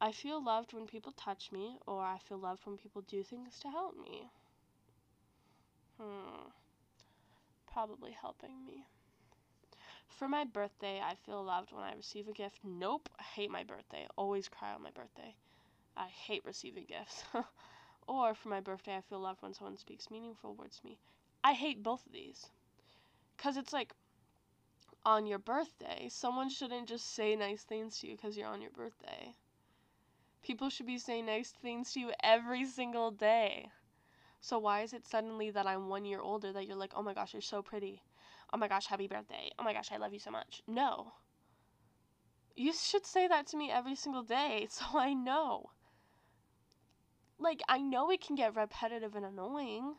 [0.00, 3.58] I feel loved when people touch me, or I feel loved when people do things
[3.60, 4.30] to help me.
[6.00, 6.50] Hmm.
[7.66, 8.86] Probably helping me.
[10.06, 12.60] For my birthday, I feel loved when I receive a gift.
[12.62, 14.06] Nope, I hate my birthday.
[14.16, 15.34] Always cry on my birthday.
[15.96, 17.24] I hate receiving gifts.
[18.06, 20.98] or for my birthday, I feel loved when someone speaks meaningful words to me.
[21.42, 22.50] I hate both of these.
[23.36, 23.92] Because it's like,
[25.04, 28.70] on your birthday, someone shouldn't just say nice things to you because you're on your
[28.70, 29.34] birthday.
[30.42, 33.70] People should be saying nice things to you every single day.
[34.40, 37.14] So why is it suddenly that I'm one year older that you're like, oh my
[37.14, 38.02] gosh, you're so pretty.
[38.52, 39.50] Oh my gosh, happy birthday.
[39.58, 40.62] Oh my gosh, I love you so much.
[40.66, 41.12] No.
[42.54, 45.70] You should say that to me every single day so I know.
[47.38, 49.96] Like, I know it can get repetitive and annoying,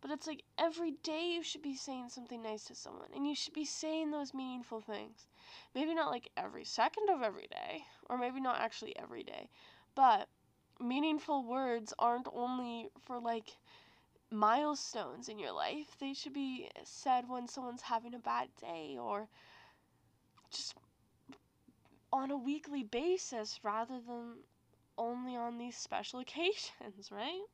[0.00, 3.34] but it's like every day you should be saying something nice to someone and you
[3.34, 5.26] should be saying those meaningful things.
[5.74, 9.48] Maybe not like every second of every day, or maybe not actually every day,
[9.94, 10.28] but
[10.80, 13.56] meaningful words aren't only for like
[14.30, 15.96] milestones in your life.
[16.00, 19.28] They should be said when someone's having a bad day or
[20.50, 20.74] just
[22.12, 24.36] on a weekly basis rather than
[24.98, 27.44] only on these special occasions, right?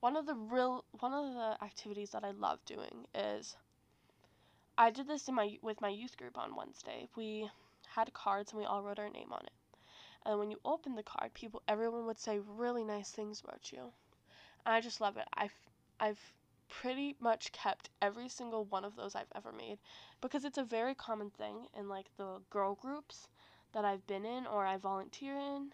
[0.00, 3.56] One of the real one of the activities that I love doing is
[4.76, 7.08] I did this in my with my youth group on Wednesday.
[7.16, 7.50] We
[7.88, 9.52] had cards and we all wrote our name on it.
[10.24, 13.92] And when you open the card, people, everyone would say really nice things about you.
[14.66, 15.26] And I just love it.
[15.34, 15.54] I've,
[15.98, 16.20] I've
[16.68, 19.78] pretty much kept every single one of those I've ever made
[20.20, 23.28] because it's a very common thing in like the girl groups
[23.72, 25.72] that I've been in or I volunteer in.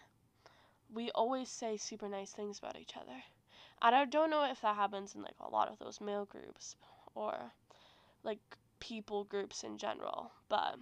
[0.93, 3.23] We always say super nice things about each other.
[3.81, 6.75] And I don't know if that happens in like a lot of those male groups
[7.13, 7.53] or
[8.23, 8.39] like
[8.79, 10.77] people groups in general, but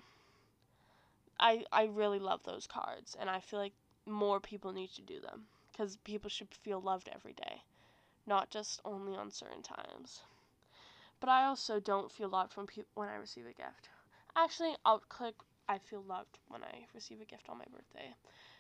[1.40, 3.74] I I really love those cards and I feel like
[4.06, 7.64] more people need to do them cuz people should feel loved every day
[8.26, 10.24] not just only on certain times.
[11.20, 13.90] But I also don't feel loved when pe- when I receive a gift.
[14.36, 15.36] Actually, I'll click
[15.68, 18.16] I feel loved when I receive a gift on my birthday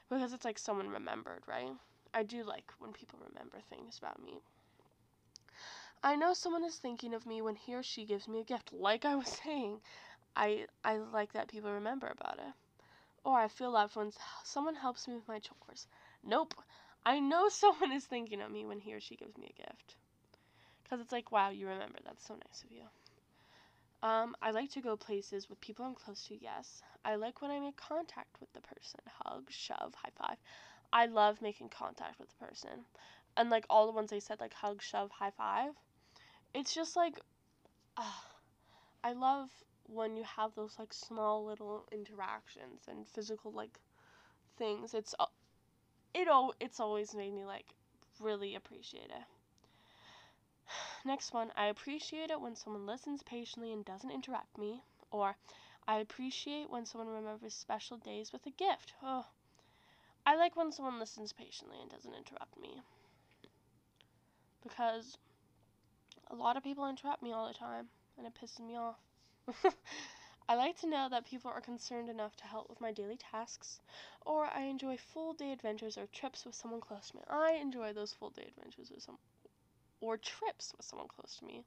[0.09, 1.73] because it's like someone remembered, right?
[2.13, 4.41] I do like when people remember things about me.
[6.03, 8.71] I know someone is thinking of me when he or she gives me a gift.
[8.73, 9.81] Like I was saying,
[10.35, 12.53] I I like that people remember about it.
[13.23, 14.11] Or I feel loved when
[14.43, 15.87] someone helps me with my chores.
[16.23, 16.55] Nope.
[17.05, 19.95] I know someone is thinking of me when he or she gives me a gift.
[20.83, 21.99] Because it's like, wow, you remember.
[22.05, 22.83] That's so nice of you.
[24.03, 26.83] Um, I like to go places with people I'm close to, yes.
[27.05, 28.99] I like when I make contact with the person.
[29.23, 30.37] Hug, shove, high five.
[30.93, 32.85] I love making contact with the person.
[33.35, 35.71] And like all the ones I said, like hug, shove, high five.
[36.53, 37.19] It's just like,
[37.97, 38.21] uh,
[39.03, 39.49] I love
[39.87, 43.79] when you have those like small little interactions and physical like
[44.57, 44.93] things.
[44.93, 45.15] It's
[46.13, 47.65] it all it's always made me like
[48.19, 49.25] really appreciate it.
[51.05, 55.35] Next one, I appreciate it when someone listens patiently and doesn't interrupt me, or
[55.87, 58.93] I appreciate when someone remembers special days with a gift.
[59.01, 59.25] Oh,
[60.25, 62.81] I like when someone listens patiently and doesn't interrupt me.
[64.63, 65.17] Because
[66.31, 68.99] a lot of people interrupt me all the time, and it pisses me off.
[70.49, 73.79] I like to know that people are concerned enough to help with my daily tasks,
[74.25, 77.23] or I enjoy full day adventures or trips with someone close to me.
[77.29, 79.17] I enjoy those full day adventures with some
[80.01, 81.63] or trips with someone close to me.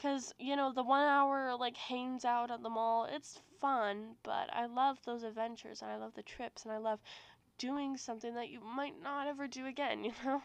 [0.00, 4.52] Cause you know the one hour like hangs out at the mall, it's fun, but
[4.52, 6.98] I love those adventures and I love the trips and I love
[7.58, 10.04] doing something that you might not ever do again.
[10.04, 10.42] You know,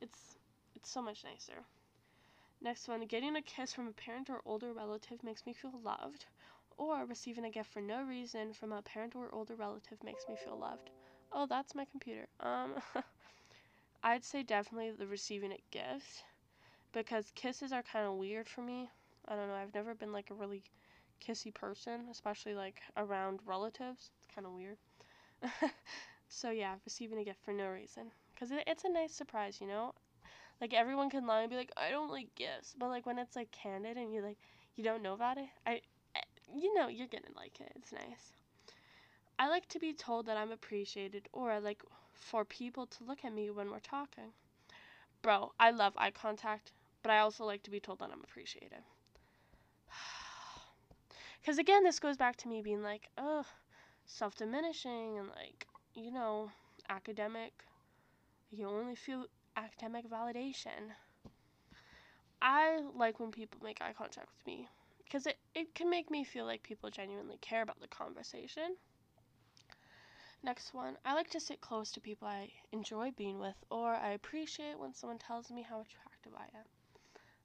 [0.00, 0.38] it's
[0.76, 1.64] it's so much nicer.
[2.62, 6.24] Next one, getting a kiss from a parent or older relative makes me feel loved
[6.78, 10.36] or receiving a gift for no reason from a parent or older relative makes me
[10.36, 10.90] feel loved.
[11.32, 12.28] Oh, that's my computer.
[12.40, 12.76] Um,
[14.02, 16.24] I'd say definitely the receiving a gift
[16.92, 18.90] because kisses are kind of weird for me.
[19.28, 19.54] I don't know.
[19.54, 20.62] I've never been like a really
[21.26, 24.10] kissy person, especially like around relatives.
[24.18, 24.78] It's kind of weird.
[26.28, 29.66] so yeah, receiving a gift for no reason because it, it's a nice surprise, you
[29.66, 29.94] know.
[30.60, 33.36] Like everyone can lie and be like, I don't like gifts, but like when it's
[33.36, 34.38] like candid and you like
[34.76, 35.80] you don't know about it, I
[36.16, 36.20] eh,
[36.54, 37.72] you know you're gonna like it.
[37.76, 38.32] It's nice.
[39.38, 41.82] I like to be told that I'm appreciated, or I like
[42.14, 44.32] for people to look at me when we're talking.
[45.22, 46.72] Bro, I love eye contact,
[47.02, 48.82] but I also like to be told that I'm appreciated.
[51.40, 53.46] Because again, this goes back to me being like, ugh,
[54.06, 56.50] self diminishing and like, you know,
[56.88, 57.52] academic.
[58.50, 60.92] You only feel academic validation.
[62.40, 64.68] I like when people make eye contact with me
[65.04, 68.76] because it, it can make me feel like people genuinely care about the conversation.
[70.42, 74.10] Next one, I like to sit close to people I enjoy being with, or I
[74.10, 76.64] appreciate when someone tells me how attractive I am.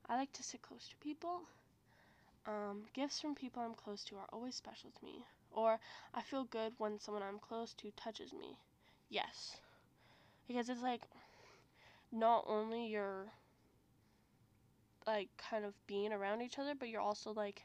[0.09, 1.43] I like to sit close to people.
[2.47, 5.79] Um, gifts from people I'm close to are always special to me, or
[6.15, 8.57] I feel good when someone I'm close to touches me.
[9.09, 9.57] Yes,
[10.47, 11.03] because it's like
[12.11, 13.31] not only you're
[15.07, 17.63] like kind of being around each other, but you're also like,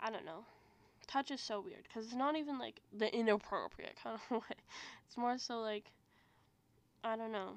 [0.00, 0.44] I don't know.
[1.06, 4.56] Touch is so weird because it's not even like the inappropriate kind of way.
[5.06, 5.92] It's more so like,
[7.02, 7.54] I don't know.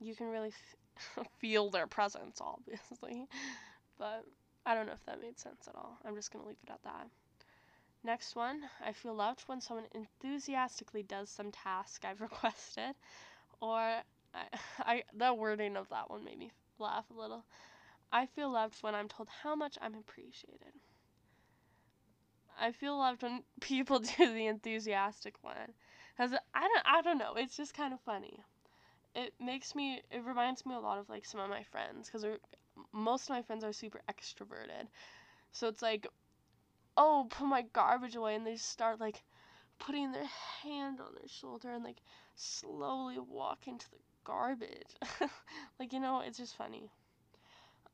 [0.00, 0.76] You can really f-
[1.38, 3.26] feel their presence, obviously.
[3.98, 4.24] But
[4.66, 5.98] I don't know if that made sense at all.
[6.04, 7.08] I'm just going to leave it at that.
[8.04, 12.94] Next one, I feel loved when someone enthusiastically does some task I've requested,
[13.60, 14.02] or I,
[14.80, 17.44] I the wording of that one made me laugh a little.
[18.12, 20.74] I feel loved when I'm told how much I'm appreciated.
[22.60, 25.74] I feel loved when people do the enthusiastic one.
[26.16, 28.42] Cause I don't I don't know, it's just kind of funny.
[29.14, 32.24] It makes me it reminds me a lot of like some of my friends cuz
[32.92, 34.88] most of my friends are super extroverted.
[35.52, 36.06] So it's like
[36.96, 39.22] oh, put my garbage away and they start like
[39.78, 40.28] putting their
[40.62, 42.02] hand on their shoulder and like
[42.36, 44.94] slowly walk into the garbage.
[45.78, 46.90] like you know, it's just funny.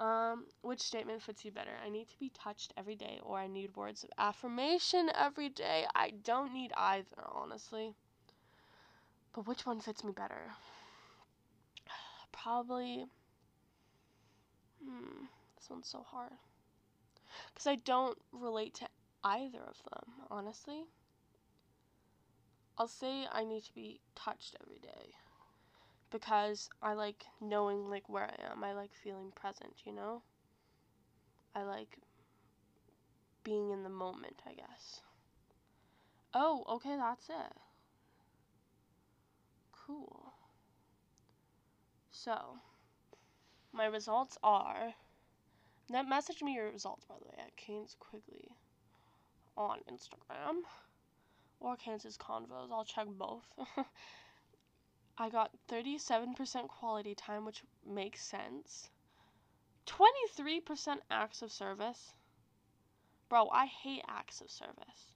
[0.00, 1.72] Um, which statement fits you better?
[1.84, 5.86] I need to be touched every day, or I need words of affirmation every day.
[5.94, 7.94] I don't need either, honestly.
[9.32, 10.52] But which one fits me better?
[12.42, 13.06] Probably.
[14.84, 15.24] Hmm,
[15.56, 16.32] this one's so hard.
[17.52, 18.88] Because I don't relate to
[19.24, 20.84] either of them, honestly.
[22.78, 25.14] I'll say I need to be touched every day
[26.10, 28.62] because I like knowing like where I am.
[28.62, 30.22] I like feeling present, you know?
[31.56, 31.98] I like
[33.42, 35.00] being in the moment, I guess.
[36.34, 37.56] Oh, okay, that's it.
[39.72, 40.27] Cool.
[42.24, 42.58] So,
[43.72, 44.92] my results are.
[45.88, 48.50] That message me your results, by the way, at Canes Quigley
[49.56, 50.62] on Instagram
[51.60, 52.72] or Kansas Convos.
[52.72, 53.46] I'll check both.
[55.18, 58.90] I got 37% quality time, which makes sense.
[59.86, 62.14] 23% acts of service.
[63.28, 65.12] Bro, I hate acts of service.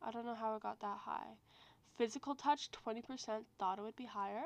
[0.00, 1.36] I don't know how it got that high.
[1.98, 4.44] Physical touch, 20%, thought it would be higher.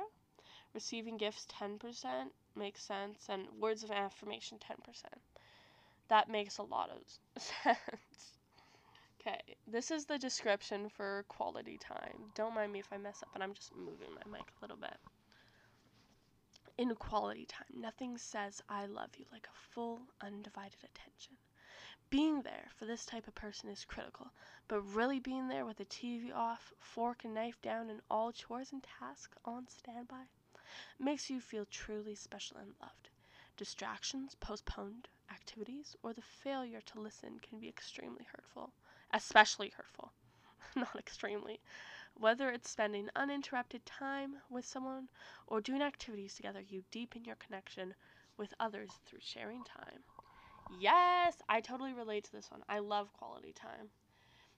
[0.77, 3.29] Receiving gifts, 10%, makes sense.
[3.31, 5.05] And words of affirmation, 10%.
[6.09, 8.37] That makes a lot of sense.
[9.19, 12.31] Okay, this is the description for quality time.
[12.35, 14.77] Don't mind me if I mess up, and I'm just moving my mic a little
[14.77, 14.99] bit.
[16.77, 21.39] In quality time, nothing says I love you like a full, undivided attention.
[22.11, 24.31] Being there for this type of person is critical,
[24.69, 28.73] but really being there with the TV off, fork and knife down, and all chores
[28.73, 30.27] and tasks on standby
[30.99, 33.11] makes you feel truly special and loved.
[33.57, 38.73] Distractions, postponed activities, or the failure to listen can be extremely hurtful
[39.12, 40.12] especially hurtful,
[40.77, 41.61] not extremely.
[42.15, 45.09] Whether it's spending uninterrupted time with someone
[45.47, 47.95] or doing activities together, you deepen your connection
[48.37, 50.01] with others through sharing time.
[50.81, 52.62] Yes, I totally relate to this one.
[52.69, 53.91] I love quality time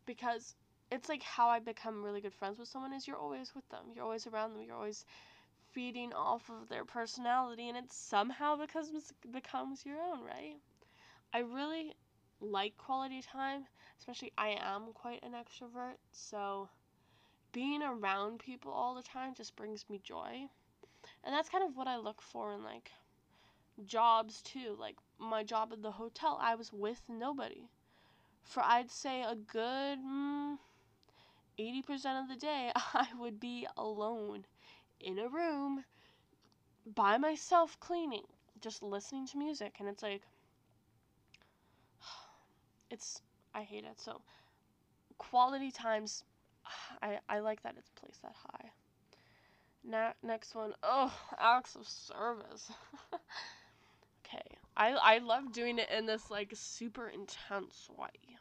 [0.06, 0.54] because
[0.90, 3.86] it's like how I become really good friends with someone is you're always with them.
[3.94, 4.62] You're always around them.
[4.62, 5.04] You're always
[5.78, 10.56] feeding off of their personality and it somehow becomes becomes your own, right?
[11.32, 11.94] I really
[12.40, 13.66] like quality time,
[14.00, 16.68] especially I am quite an extrovert, so
[17.52, 20.48] being around people all the time just brings me joy.
[21.22, 22.90] And that's kind of what I look for in like
[23.86, 24.76] jobs too.
[24.76, 27.68] Like my job at the hotel, I was with nobody.
[28.42, 30.58] For I'd say a good mm,
[31.56, 34.46] 80% of the day, I would be alone
[35.00, 35.84] in a room
[36.86, 38.24] by myself cleaning,
[38.60, 39.76] just listening to music.
[39.80, 40.22] And it's like,
[42.90, 43.22] it's
[43.54, 44.00] I hate it.
[44.00, 44.20] So
[45.18, 46.24] quality times
[47.02, 48.70] I I like that it's placed that high.
[49.84, 52.70] Na- next one, oh, acts of service.
[54.24, 58.36] okay, I I love doing it in this like super intense way.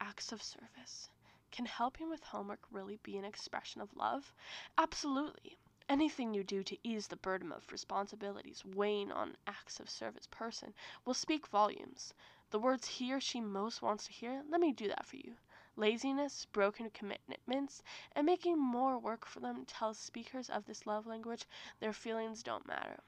[0.00, 1.10] Acts of service.
[1.50, 4.32] Can helping with homework really be an expression of love?
[4.78, 5.58] Absolutely.
[5.90, 10.72] Anything you do to ease the burden of responsibilities weighing on acts of service person
[11.04, 12.14] will speak volumes
[12.50, 15.36] the words he or she most wants to hear, let me do that for you.
[15.76, 21.46] Laziness, broken commitments, and making more work for them tells speakers of this love language
[21.78, 22.98] their feelings don't matter.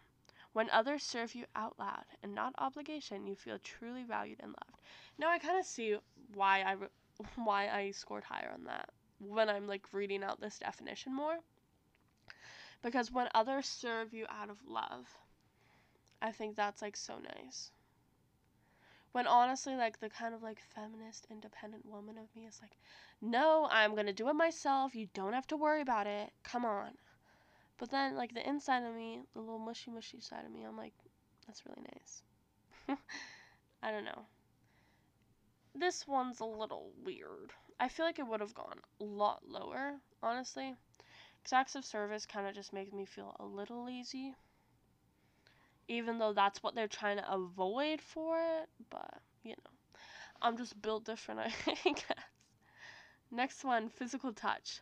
[0.52, 4.80] When others serve you out loud and not obligation, you feel truly valued and loved.
[5.18, 5.98] Now I kind of see
[6.34, 6.76] why I
[7.34, 11.38] why I scored higher on that when I'm like reading out this definition more.
[12.82, 15.16] Because when others serve you out of love,
[16.20, 17.70] I think that's like so nice.
[19.12, 22.76] When honestly, like the kind of like feminist, independent woman of me is like,
[23.20, 24.94] no, I'm gonna do it myself.
[24.94, 26.32] You don't have to worry about it.
[26.42, 26.92] Come on.
[27.78, 30.76] But then, like the inside of me, the little mushy mushy side of me, I'm
[30.76, 30.94] like,
[31.46, 32.22] that's really nice.
[33.82, 34.26] I don't know.
[35.74, 37.52] This one's a little weird.
[37.80, 40.74] I feel like it would have gone a lot lower, honestly.
[41.42, 44.34] Because acts of service kind of just makes me feel a little lazy
[45.88, 48.68] even though that's what they're trying to avoid for it.
[48.90, 49.70] But, you know,
[50.40, 52.24] I'm just built different, I guess.
[53.32, 54.80] Next one physical touch.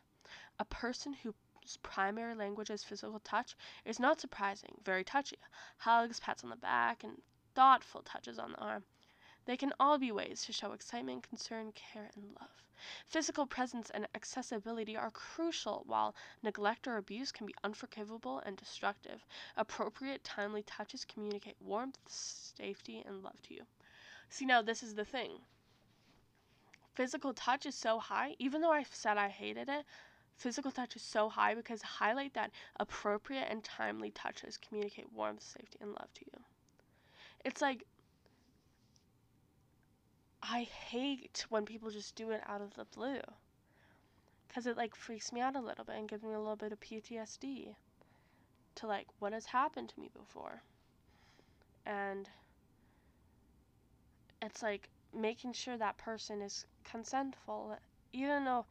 [0.59, 1.35] A person whose
[1.83, 5.39] primary language is physical touch is not surprising, very touchy.
[5.79, 7.23] Hugs, pats on the back, and
[7.55, 8.85] thoughtful touches on the arm.
[9.51, 12.63] They can all be ways to show excitement, concern, care, and love.
[13.09, 19.27] Physical presence and accessibility are crucial, while neglect or abuse can be unforgivable and destructive.
[19.57, 23.63] Appropriate, timely touches communicate warmth, safety, and love to you.
[24.29, 25.41] See, now this is the thing.
[26.95, 29.85] Physical touch is so high, even though I said I hated it,
[30.37, 35.79] physical touch is so high because highlight that appropriate and timely touches communicate warmth, safety,
[35.81, 36.45] and love to you.
[37.45, 37.85] It's like
[40.43, 43.23] I hate when people just do it out of the blue.
[44.49, 46.73] because it like freaks me out a little bit and gives me a little bit
[46.73, 47.75] of PTSD
[48.75, 50.63] to like what has happened to me before.
[51.87, 52.29] And
[54.43, 57.77] it's like making sure that person is consentful,
[58.13, 58.67] even though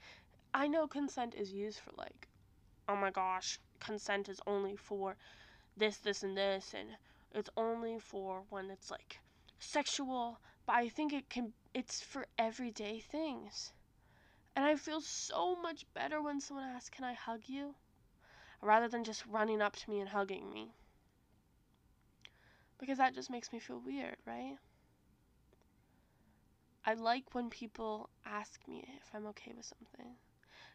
[0.53, 2.27] I know consent is used for like,
[2.89, 5.17] oh my gosh, consent is only for
[5.77, 6.89] this, this, and this, and
[7.33, 9.19] it's only for when it's like
[9.59, 10.39] sexual,
[10.69, 13.73] but I think it can, it's for everyday things.
[14.55, 17.73] And I feel so much better when someone asks, Can I hug you?
[18.61, 20.75] rather than just running up to me and hugging me.
[22.79, 24.57] Because that just makes me feel weird, right?
[26.85, 30.13] I like when people ask me if I'm okay with something.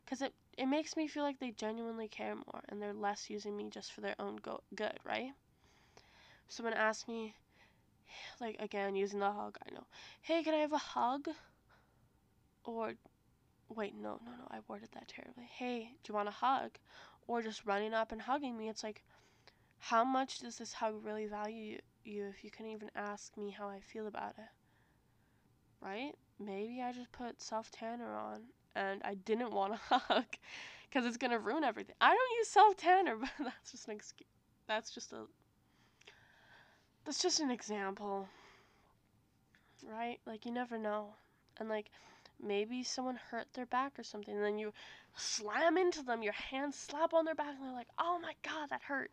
[0.04, 3.56] Because it, it makes me feel like they genuinely care more and they're less using
[3.56, 5.34] me just for their own go- good, right?
[6.48, 7.36] Someone asks me,
[8.40, 9.86] like, again, using the hug, I know,
[10.22, 11.28] hey, can I have a hug?
[12.64, 12.94] Or,
[13.68, 15.48] wait, no, no, no, I worded that terribly.
[15.50, 16.78] Hey, do you want a hug?
[17.26, 18.68] or just running up and hugging me.
[18.68, 19.02] It's like,
[19.78, 23.68] how much does this hug really value you if you can even ask me how
[23.68, 24.50] I feel about it?
[25.80, 26.12] Right?
[26.38, 28.42] Maybe I just put self tanner on
[28.74, 30.24] and I didn't want to hug
[30.88, 31.94] because it's gonna ruin everything.
[32.00, 34.28] I don't use self tanner, but that's just an excuse.
[34.66, 35.24] That's just a.
[37.04, 38.28] That's just an example.
[39.86, 40.18] Right?
[40.26, 41.14] Like you never know,
[41.58, 41.90] and like
[42.42, 44.72] maybe someone hurt their back or something, and then you
[45.16, 48.70] slam into them, your hands slap on their back, and they're like, oh my god,
[48.70, 49.10] that hurt.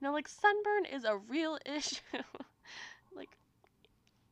[0.00, 2.00] You know, like sunburn is a real issue.
[3.14, 3.36] like,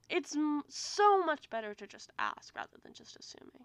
[0.09, 3.65] it's m- so much better to just ask rather than just assuming.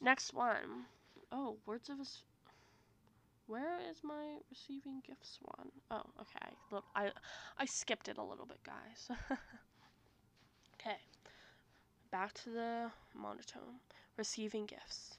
[0.00, 0.86] Next one.
[1.32, 1.98] Oh, words of.
[3.46, 5.70] Where is my receiving gifts one?
[5.90, 6.54] Oh, okay.
[6.70, 7.12] Look, I
[7.58, 9.08] I skipped it a little bit, guys.
[10.74, 10.96] okay.
[12.10, 13.80] Back to the monotone.
[14.16, 15.18] Receiving gifts.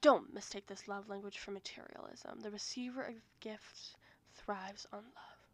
[0.00, 2.40] Don't mistake this love language for materialism.
[2.40, 3.96] The receiver of gifts
[4.34, 5.50] thrives on love,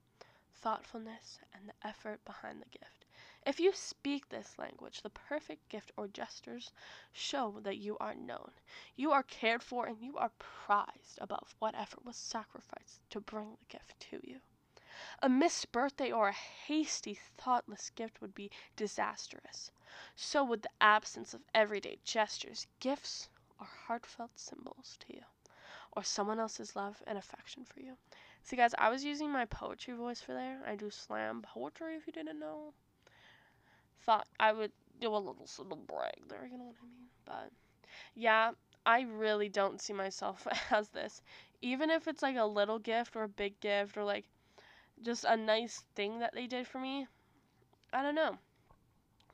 [0.55, 3.06] thoughtfulness, and the effort behind the gift.
[3.47, 6.73] If you speak this language, the perfect gift or gestures
[7.13, 8.51] show that you are known,
[8.97, 13.53] you are cared for, and you are prized above what effort was sacrificed to bring
[13.53, 14.41] the gift to you.
[15.23, 19.71] A missed birthday or a hasty, thoughtless gift would be disastrous.
[20.17, 22.67] So would the absence of everyday gestures.
[22.81, 23.29] Gifts
[23.61, 25.23] are heartfelt symbols to you,
[25.93, 27.97] or someone else's love and affection for you.
[28.43, 30.63] See, guys, I was using my poetry voice for there.
[30.67, 32.75] I do slam poetry, if you didn't know.
[34.03, 37.09] Thought I would do a little little brag there, you know what I mean?
[37.25, 37.51] But
[38.15, 38.53] yeah,
[38.85, 41.23] I really don't see myself as this.
[41.63, 44.25] Even if it's like a little gift or a big gift or like
[45.03, 47.07] just a nice thing that they did for me.
[47.93, 48.39] I don't know.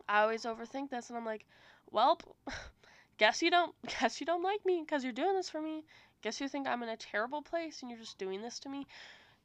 [0.08, 1.44] I always overthink this and I'm like,
[1.90, 2.18] well,
[3.18, 5.84] guess you don't guess you don't like me because you're doing this for me.
[6.22, 8.86] Guess you think I'm in a terrible place and you're just doing this to me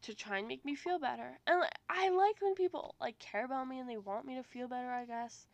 [0.03, 1.39] to try and make me feel better.
[1.47, 4.43] And like, I like when people like care about me and they want me to
[4.43, 5.47] feel better, I guess,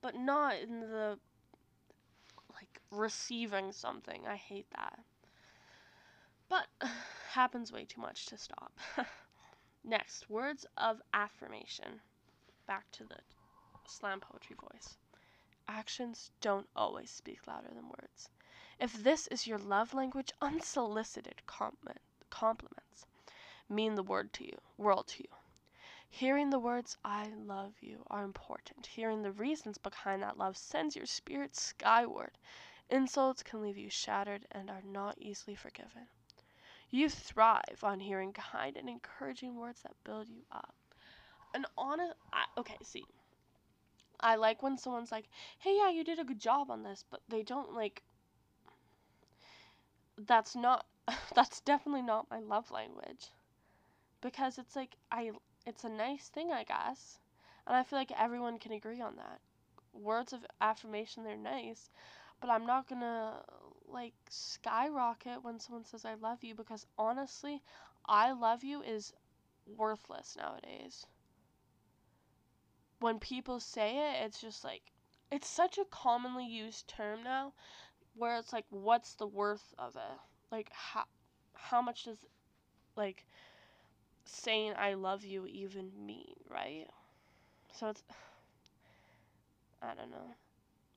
[0.00, 1.18] but not in the
[2.52, 4.22] like receiving something.
[4.26, 5.00] I hate that.
[6.48, 6.66] But
[7.30, 8.72] happens way too much to stop.
[9.84, 12.00] Next, words of affirmation.
[12.66, 13.16] Back to the
[13.86, 14.96] slam poetry voice.
[15.68, 18.28] Actions don't always speak louder than words.
[18.78, 22.89] If this is your love language, unsolicited compliment, compliments
[23.70, 25.30] mean the word to you, world to you.
[26.10, 28.86] Hearing the words I love you are important.
[28.86, 32.36] Hearing the reasons behind that love sends your spirit skyward.
[32.88, 36.08] Insults can leave you shattered and are not easily forgiven.
[36.90, 40.74] You thrive on hearing kind and encouraging words that build you up.
[41.54, 43.04] And honest, I, okay, see,
[44.18, 47.22] I like when someone's like, "Hey, yeah, you did a good job on this," but
[47.28, 48.02] they don't like.
[50.18, 50.86] That's not.
[51.34, 53.30] that's definitely not my love language.
[54.22, 55.32] Because it's like I,
[55.66, 57.18] it's a nice thing, I guess,
[57.66, 59.40] and I feel like everyone can agree on that.
[59.92, 61.90] Words of affirmation, they're nice,
[62.40, 63.42] but I'm not gonna
[63.88, 67.62] like skyrocket when someone says I love you because honestly,
[68.06, 69.12] I love you is
[69.66, 71.06] worthless nowadays.
[73.00, 74.92] When people say it, it's just like
[75.30, 77.52] it's such a commonly used term now
[78.14, 80.18] where it's like what's the worth of it?
[80.52, 81.06] Like how
[81.54, 82.26] how much does
[82.96, 83.26] like
[84.30, 86.86] saying I love you even mean, right?
[87.72, 88.02] So it's
[89.82, 90.34] I don't know.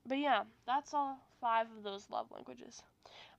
[0.06, 2.82] But yeah, that's all five of those love languages.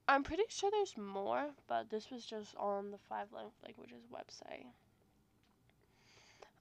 [0.08, 4.66] I'm pretty sure there's more, but this was just on the five love languages website.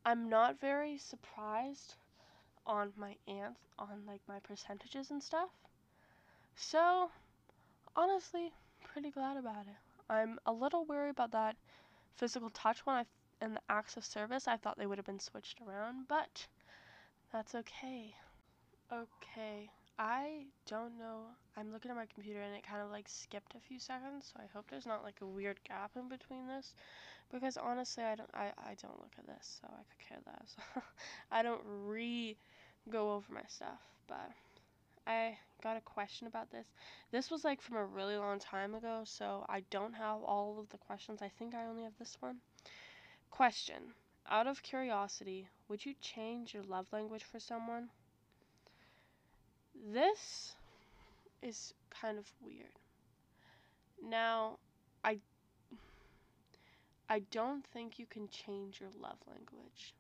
[0.07, 1.95] I'm not very surprised
[2.67, 5.51] on my aunt on like my percentages and stuff.
[6.57, 7.11] So,
[7.97, 9.77] honestly, pretty glad about it.
[10.09, 11.57] I'm a little worried about that
[12.17, 13.05] physical touch one I,
[13.41, 14.49] and the acts of service.
[14.49, 16.47] I thought they would have been switched around, but
[17.33, 18.15] that's okay.
[18.93, 21.23] Okay, I don't know.
[21.57, 24.41] I'm looking at my computer and it kind of like skipped a few seconds, so
[24.43, 26.75] I hope there's not like a weird gap in between this.
[27.33, 30.57] Because honestly, I don't I, I don't look at this, so I could care less.
[31.33, 32.37] I don't re
[32.91, 34.31] go over my stuff, but
[35.07, 36.67] I got a question about this.
[37.11, 40.69] This was like from a really long time ago, so I don't have all of
[40.71, 41.23] the questions.
[41.23, 42.39] I think I only have this one.
[43.35, 43.95] Question.
[44.31, 47.89] Out of curiosity, would you change your love language for someone?
[49.93, 50.55] This
[51.43, 52.79] is kind of weird.
[54.01, 54.59] Now,
[55.03, 55.19] I
[57.09, 59.95] I don't think you can change your love language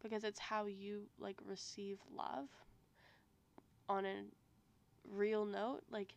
[0.00, 2.48] because it's how you like receive love
[3.88, 4.22] on a
[5.10, 6.14] real note like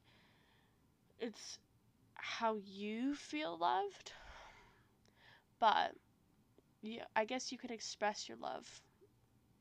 [1.20, 1.58] it's
[2.14, 4.12] how you feel loved
[5.60, 5.96] but
[6.82, 8.82] yeah i guess you could express your love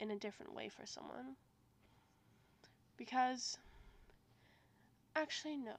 [0.01, 1.37] in a different way for someone.
[2.97, 3.59] Because
[5.17, 5.77] actually no.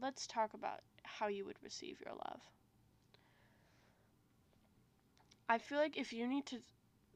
[0.00, 2.40] Let's talk about how you would receive your love.
[5.48, 6.58] I feel like if you need to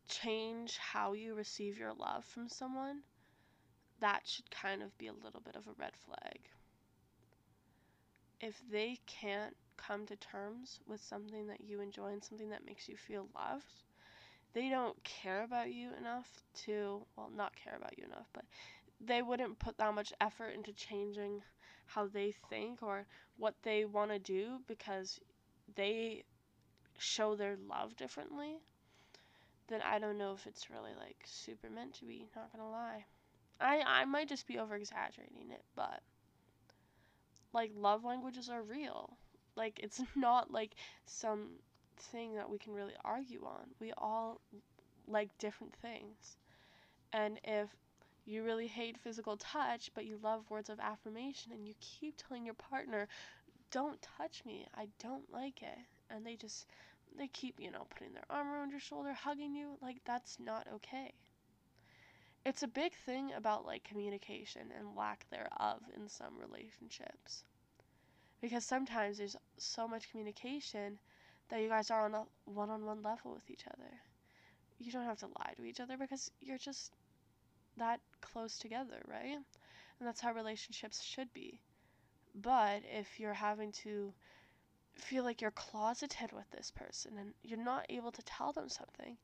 [0.08, 3.00] change how you receive your love from someone
[4.00, 6.38] that should kind of be a little bit of a red flag.
[8.40, 12.88] If they can't come to terms with something that you enjoy and something that makes
[12.88, 13.84] you feel loved,
[14.54, 16.28] they don't care about you enough
[16.64, 18.44] to, well, not care about you enough, but
[19.00, 21.42] they wouldn't put that much effort into changing
[21.86, 23.06] how they think or
[23.38, 25.20] what they want to do because
[25.76, 26.24] they
[26.98, 28.60] show their love differently,
[29.68, 33.04] then I don't know if it's really like super meant to be, not gonna lie.
[33.60, 36.02] I I might just be over exaggerating it, but
[37.52, 39.16] like love languages are real.
[39.56, 40.72] Like it's not like
[41.06, 41.48] some
[41.98, 43.66] thing that we can really argue on.
[43.80, 44.40] We all
[45.08, 46.36] like different things.
[47.12, 47.68] And if
[48.26, 52.44] you really hate physical touch, but you love words of affirmation and you keep telling
[52.44, 53.08] your partner,
[53.70, 54.66] "Don't touch me.
[54.74, 55.78] I don't like it."
[56.10, 56.66] And they just
[57.16, 60.66] they keep, you know, putting their arm around your shoulder, hugging you, like that's not
[60.74, 61.14] okay
[62.46, 67.44] it's a big thing about like communication and lack thereof in some relationships.
[68.40, 70.98] Because sometimes there's so much communication
[71.48, 73.90] that you guys are on a one on one level with each other.
[74.78, 76.92] You don't have to lie to each other because you're just
[77.76, 79.36] that close together, right?
[79.98, 81.60] And that's how relationships should be.
[82.34, 84.14] But if you're having to
[84.96, 89.18] feel like you're closeted with this person and you're not able to tell them something.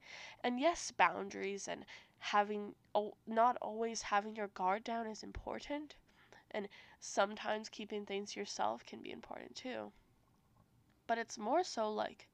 [0.44, 1.84] And yes, boundaries and
[2.18, 2.74] having
[3.26, 5.96] not always having your guard down is important
[6.52, 6.68] and
[7.00, 9.92] sometimes keeping things yourself can be important too.
[11.06, 12.26] But it's more so like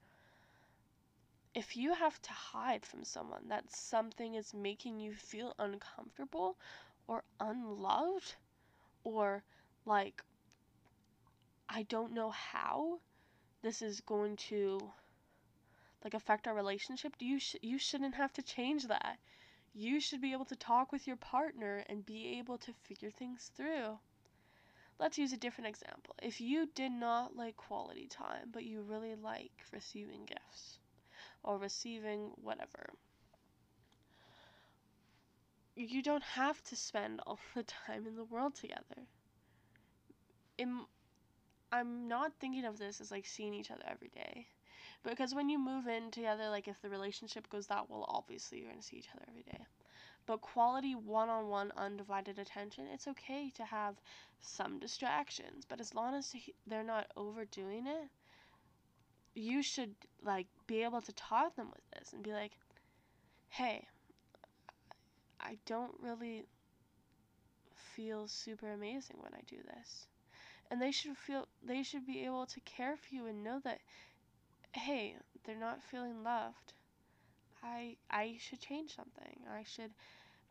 [1.55, 6.57] if you have to hide from someone that something is making you feel uncomfortable
[7.07, 8.37] or unloved
[9.05, 9.43] or
[9.85, 10.23] like
[11.71, 13.01] I don't know how
[13.62, 14.93] this is going to
[16.03, 19.21] like affect our relationship, you sh- you shouldn't have to change that.
[19.75, 23.53] You should be able to talk with your partner and be able to figure things
[23.57, 23.99] through.
[24.99, 26.14] Let's use a different example.
[26.22, 30.78] If you did not like quality time, but you really like receiving gifts
[31.44, 32.90] or receiving whatever,
[35.76, 39.07] you don't have to spend all the time in the world together.
[40.59, 40.80] In
[41.70, 44.49] I'm not thinking of this as like seeing each other every day.
[45.05, 48.68] Because when you move in together, like if the relationship goes that well, obviously you're
[48.68, 49.66] going to see each other every day.
[50.29, 53.97] But quality one on one undivided attention, it's okay to have
[54.41, 55.64] some distractions.
[55.66, 56.35] But as long as
[56.66, 58.11] they're not overdoing it,
[59.35, 62.53] you should like be able to talk them with this and be like,
[63.49, 63.87] hey,
[65.41, 66.45] I don't really
[67.74, 70.07] feel super amazing when I do this
[70.70, 73.81] and they should feel they should be able to care for you and know that
[74.72, 76.74] hey they're not feeling loved
[77.62, 79.91] i i should change something i should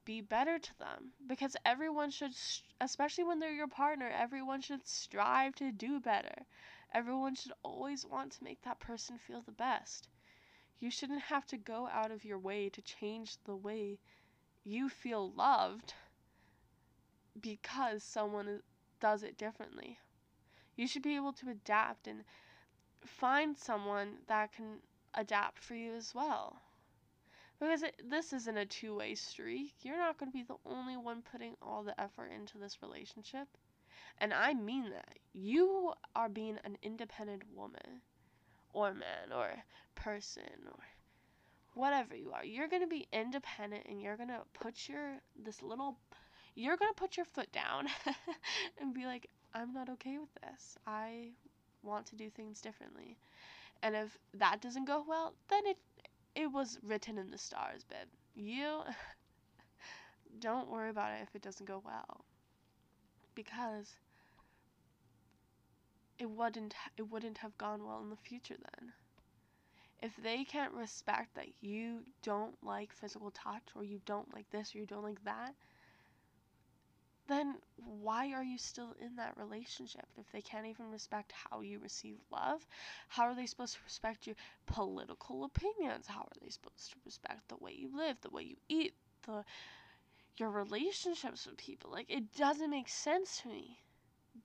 [0.08, 2.34] be better to them because everyone should
[2.82, 6.48] especially when they're your partner everyone should strive to do better.
[6.96, 10.10] Everyone should always want to make that person feel the best.
[10.80, 14.00] You shouldn't have to go out of your way to change the way
[14.64, 15.94] you feel loved
[17.42, 18.62] because someone
[19.00, 20.00] does it differently.
[20.76, 22.26] You should be able to adapt and
[23.06, 24.82] find someone that can
[25.14, 26.62] adapt for you as well.
[27.60, 29.74] Because it, this isn't a two way streak.
[29.82, 33.48] You're not going to be the only one putting all the effort into this relationship.
[34.20, 35.18] And I mean that.
[35.34, 38.02] You are being an independent woman
[38.74, 39.50] or man or
[39.96, 40.80] person or
[41.74, 42.44] whatever you are.
[42.44, 45.98] You're going to be independent and you're going to put your this little
[46.56, 47.88] you're going to put your foot down
[48.82, 50.78] and be like I'm not okay with this.
[50.86, 51.30] I
[51.84, 53.18] want to do things differently.
[53.84, 55.78] And if that doesn't go well, then it
[56.36, 58.08] it was written in the stars, babe.
[58.36, 58.84] You
[60.40, 62.26] don't worry about it if it doesn't go well.
[63.36, 63.96] Because
[66.20, 68.94] it wouldn't it wouldn't have gone well in the future then.
[70.02, 74.74] If they can't respect that you don't like physical touch or you don't like this
[74.74, 75.54] or you don't like that,
[77.28, 81.80] then why are you still in that relationship if they can't even respect how you
[81.80, 82.66] receive love?
[83.10, 86.08] How are they supposed to respect your political opinions?
[86.08, 89.44] How are they supposed to respect the way you live, the way you eat, the
[90.38, 91.92] your relationships with people?
[91.92, 93.80] Like it doesn't make sense to me.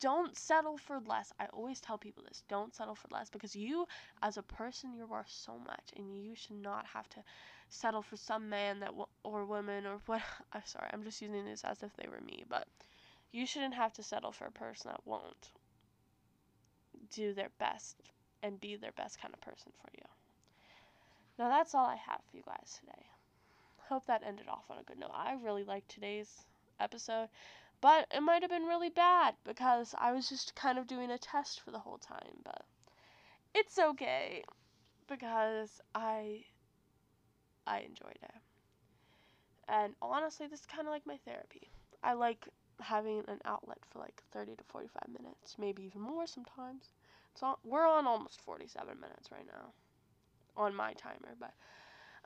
[0.03, 1.33] Don't settle for less.
[1.39, 2.43] I always tell people this.
[2.49, 3.87] Don't settle for less because you
[4.21, 7.23] as a person you're worth so much and you should not have to
[7.69, 8.91] settle for some man that
[9.23, 10.21] or woman or what
[10.53, 12.67] I'm sorry, I'm just using this as if they were me, but
[13.31, 15.53] you shouldn't have to settle for a person that won't
[17.13, 17.97] do their best
[18.43, 20.05] and be their best kind of person for you.
[21.39, 23.07] Now that's all I have for you guys today.
[23.89, 25.13] Hope that ended off on a good note.
[25.15, 26.45] I really liked today's
[26.81, 27.29] episode,
[27.83, 31.19] but it might have been really bad because I was just kind of doing a
[31.19, 32.65] test for the whole time, but
[33.55, 34.45] it's okay
[35.09, 36.45] because I
[37.67, 38.35] I enjoyed it.
[39.69, 41.71] And honestly, this is kind of like my therapy.
[42.05, 42.49] I like
[42.81, 46.91] having an outlet for like 30 to 45 minutes, maybe even more sometimes.
[47.35, 49.73] So we're on almost 47 minutes right now
[50.57, 51.55] on my timer, but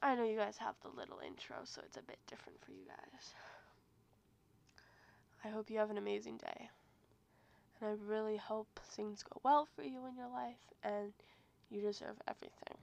[0.03, 2.85] I know you guys have the little intro, so it's a bit different for you
[2.87, 3.35] guys.
[5.47, 6.71] I hope you have an amazing day.
[7.81, 11.13] And I really hope things go well for you in your life and
[11.71, 12.79] you deserve everything.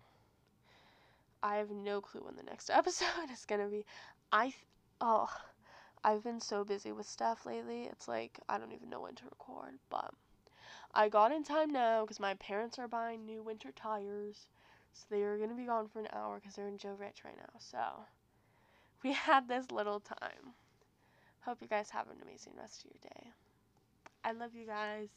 [1.42, 3.86] I have no clue when the next episode is gonna be.
[4.32, 4.56] I th-
[5.02, 5.30] oh,
[6.06, 7.84] I've been so busy with stuff lately.
[7.84, 10.14] It's like I don't even know when to record, but
[10.94, 14.48] I got in time now because my parents are buying new winter tires,
[14.94, 17.38] so they are gonna be gone for an hour because they're in Joe Rich right
[17.38, 17.60] now.
[17.60, 18.06] So
[19.04, 20.56] we had this little time.
[21.46, 23.32] Hope you guys have an amazing rest of your day.
[24.24, 25.10] I love you guys.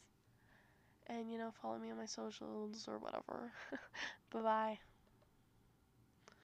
[1.09, 3.53] And, you know, follow me on my socials or whatever.
[4.31, 4.79] bye bye.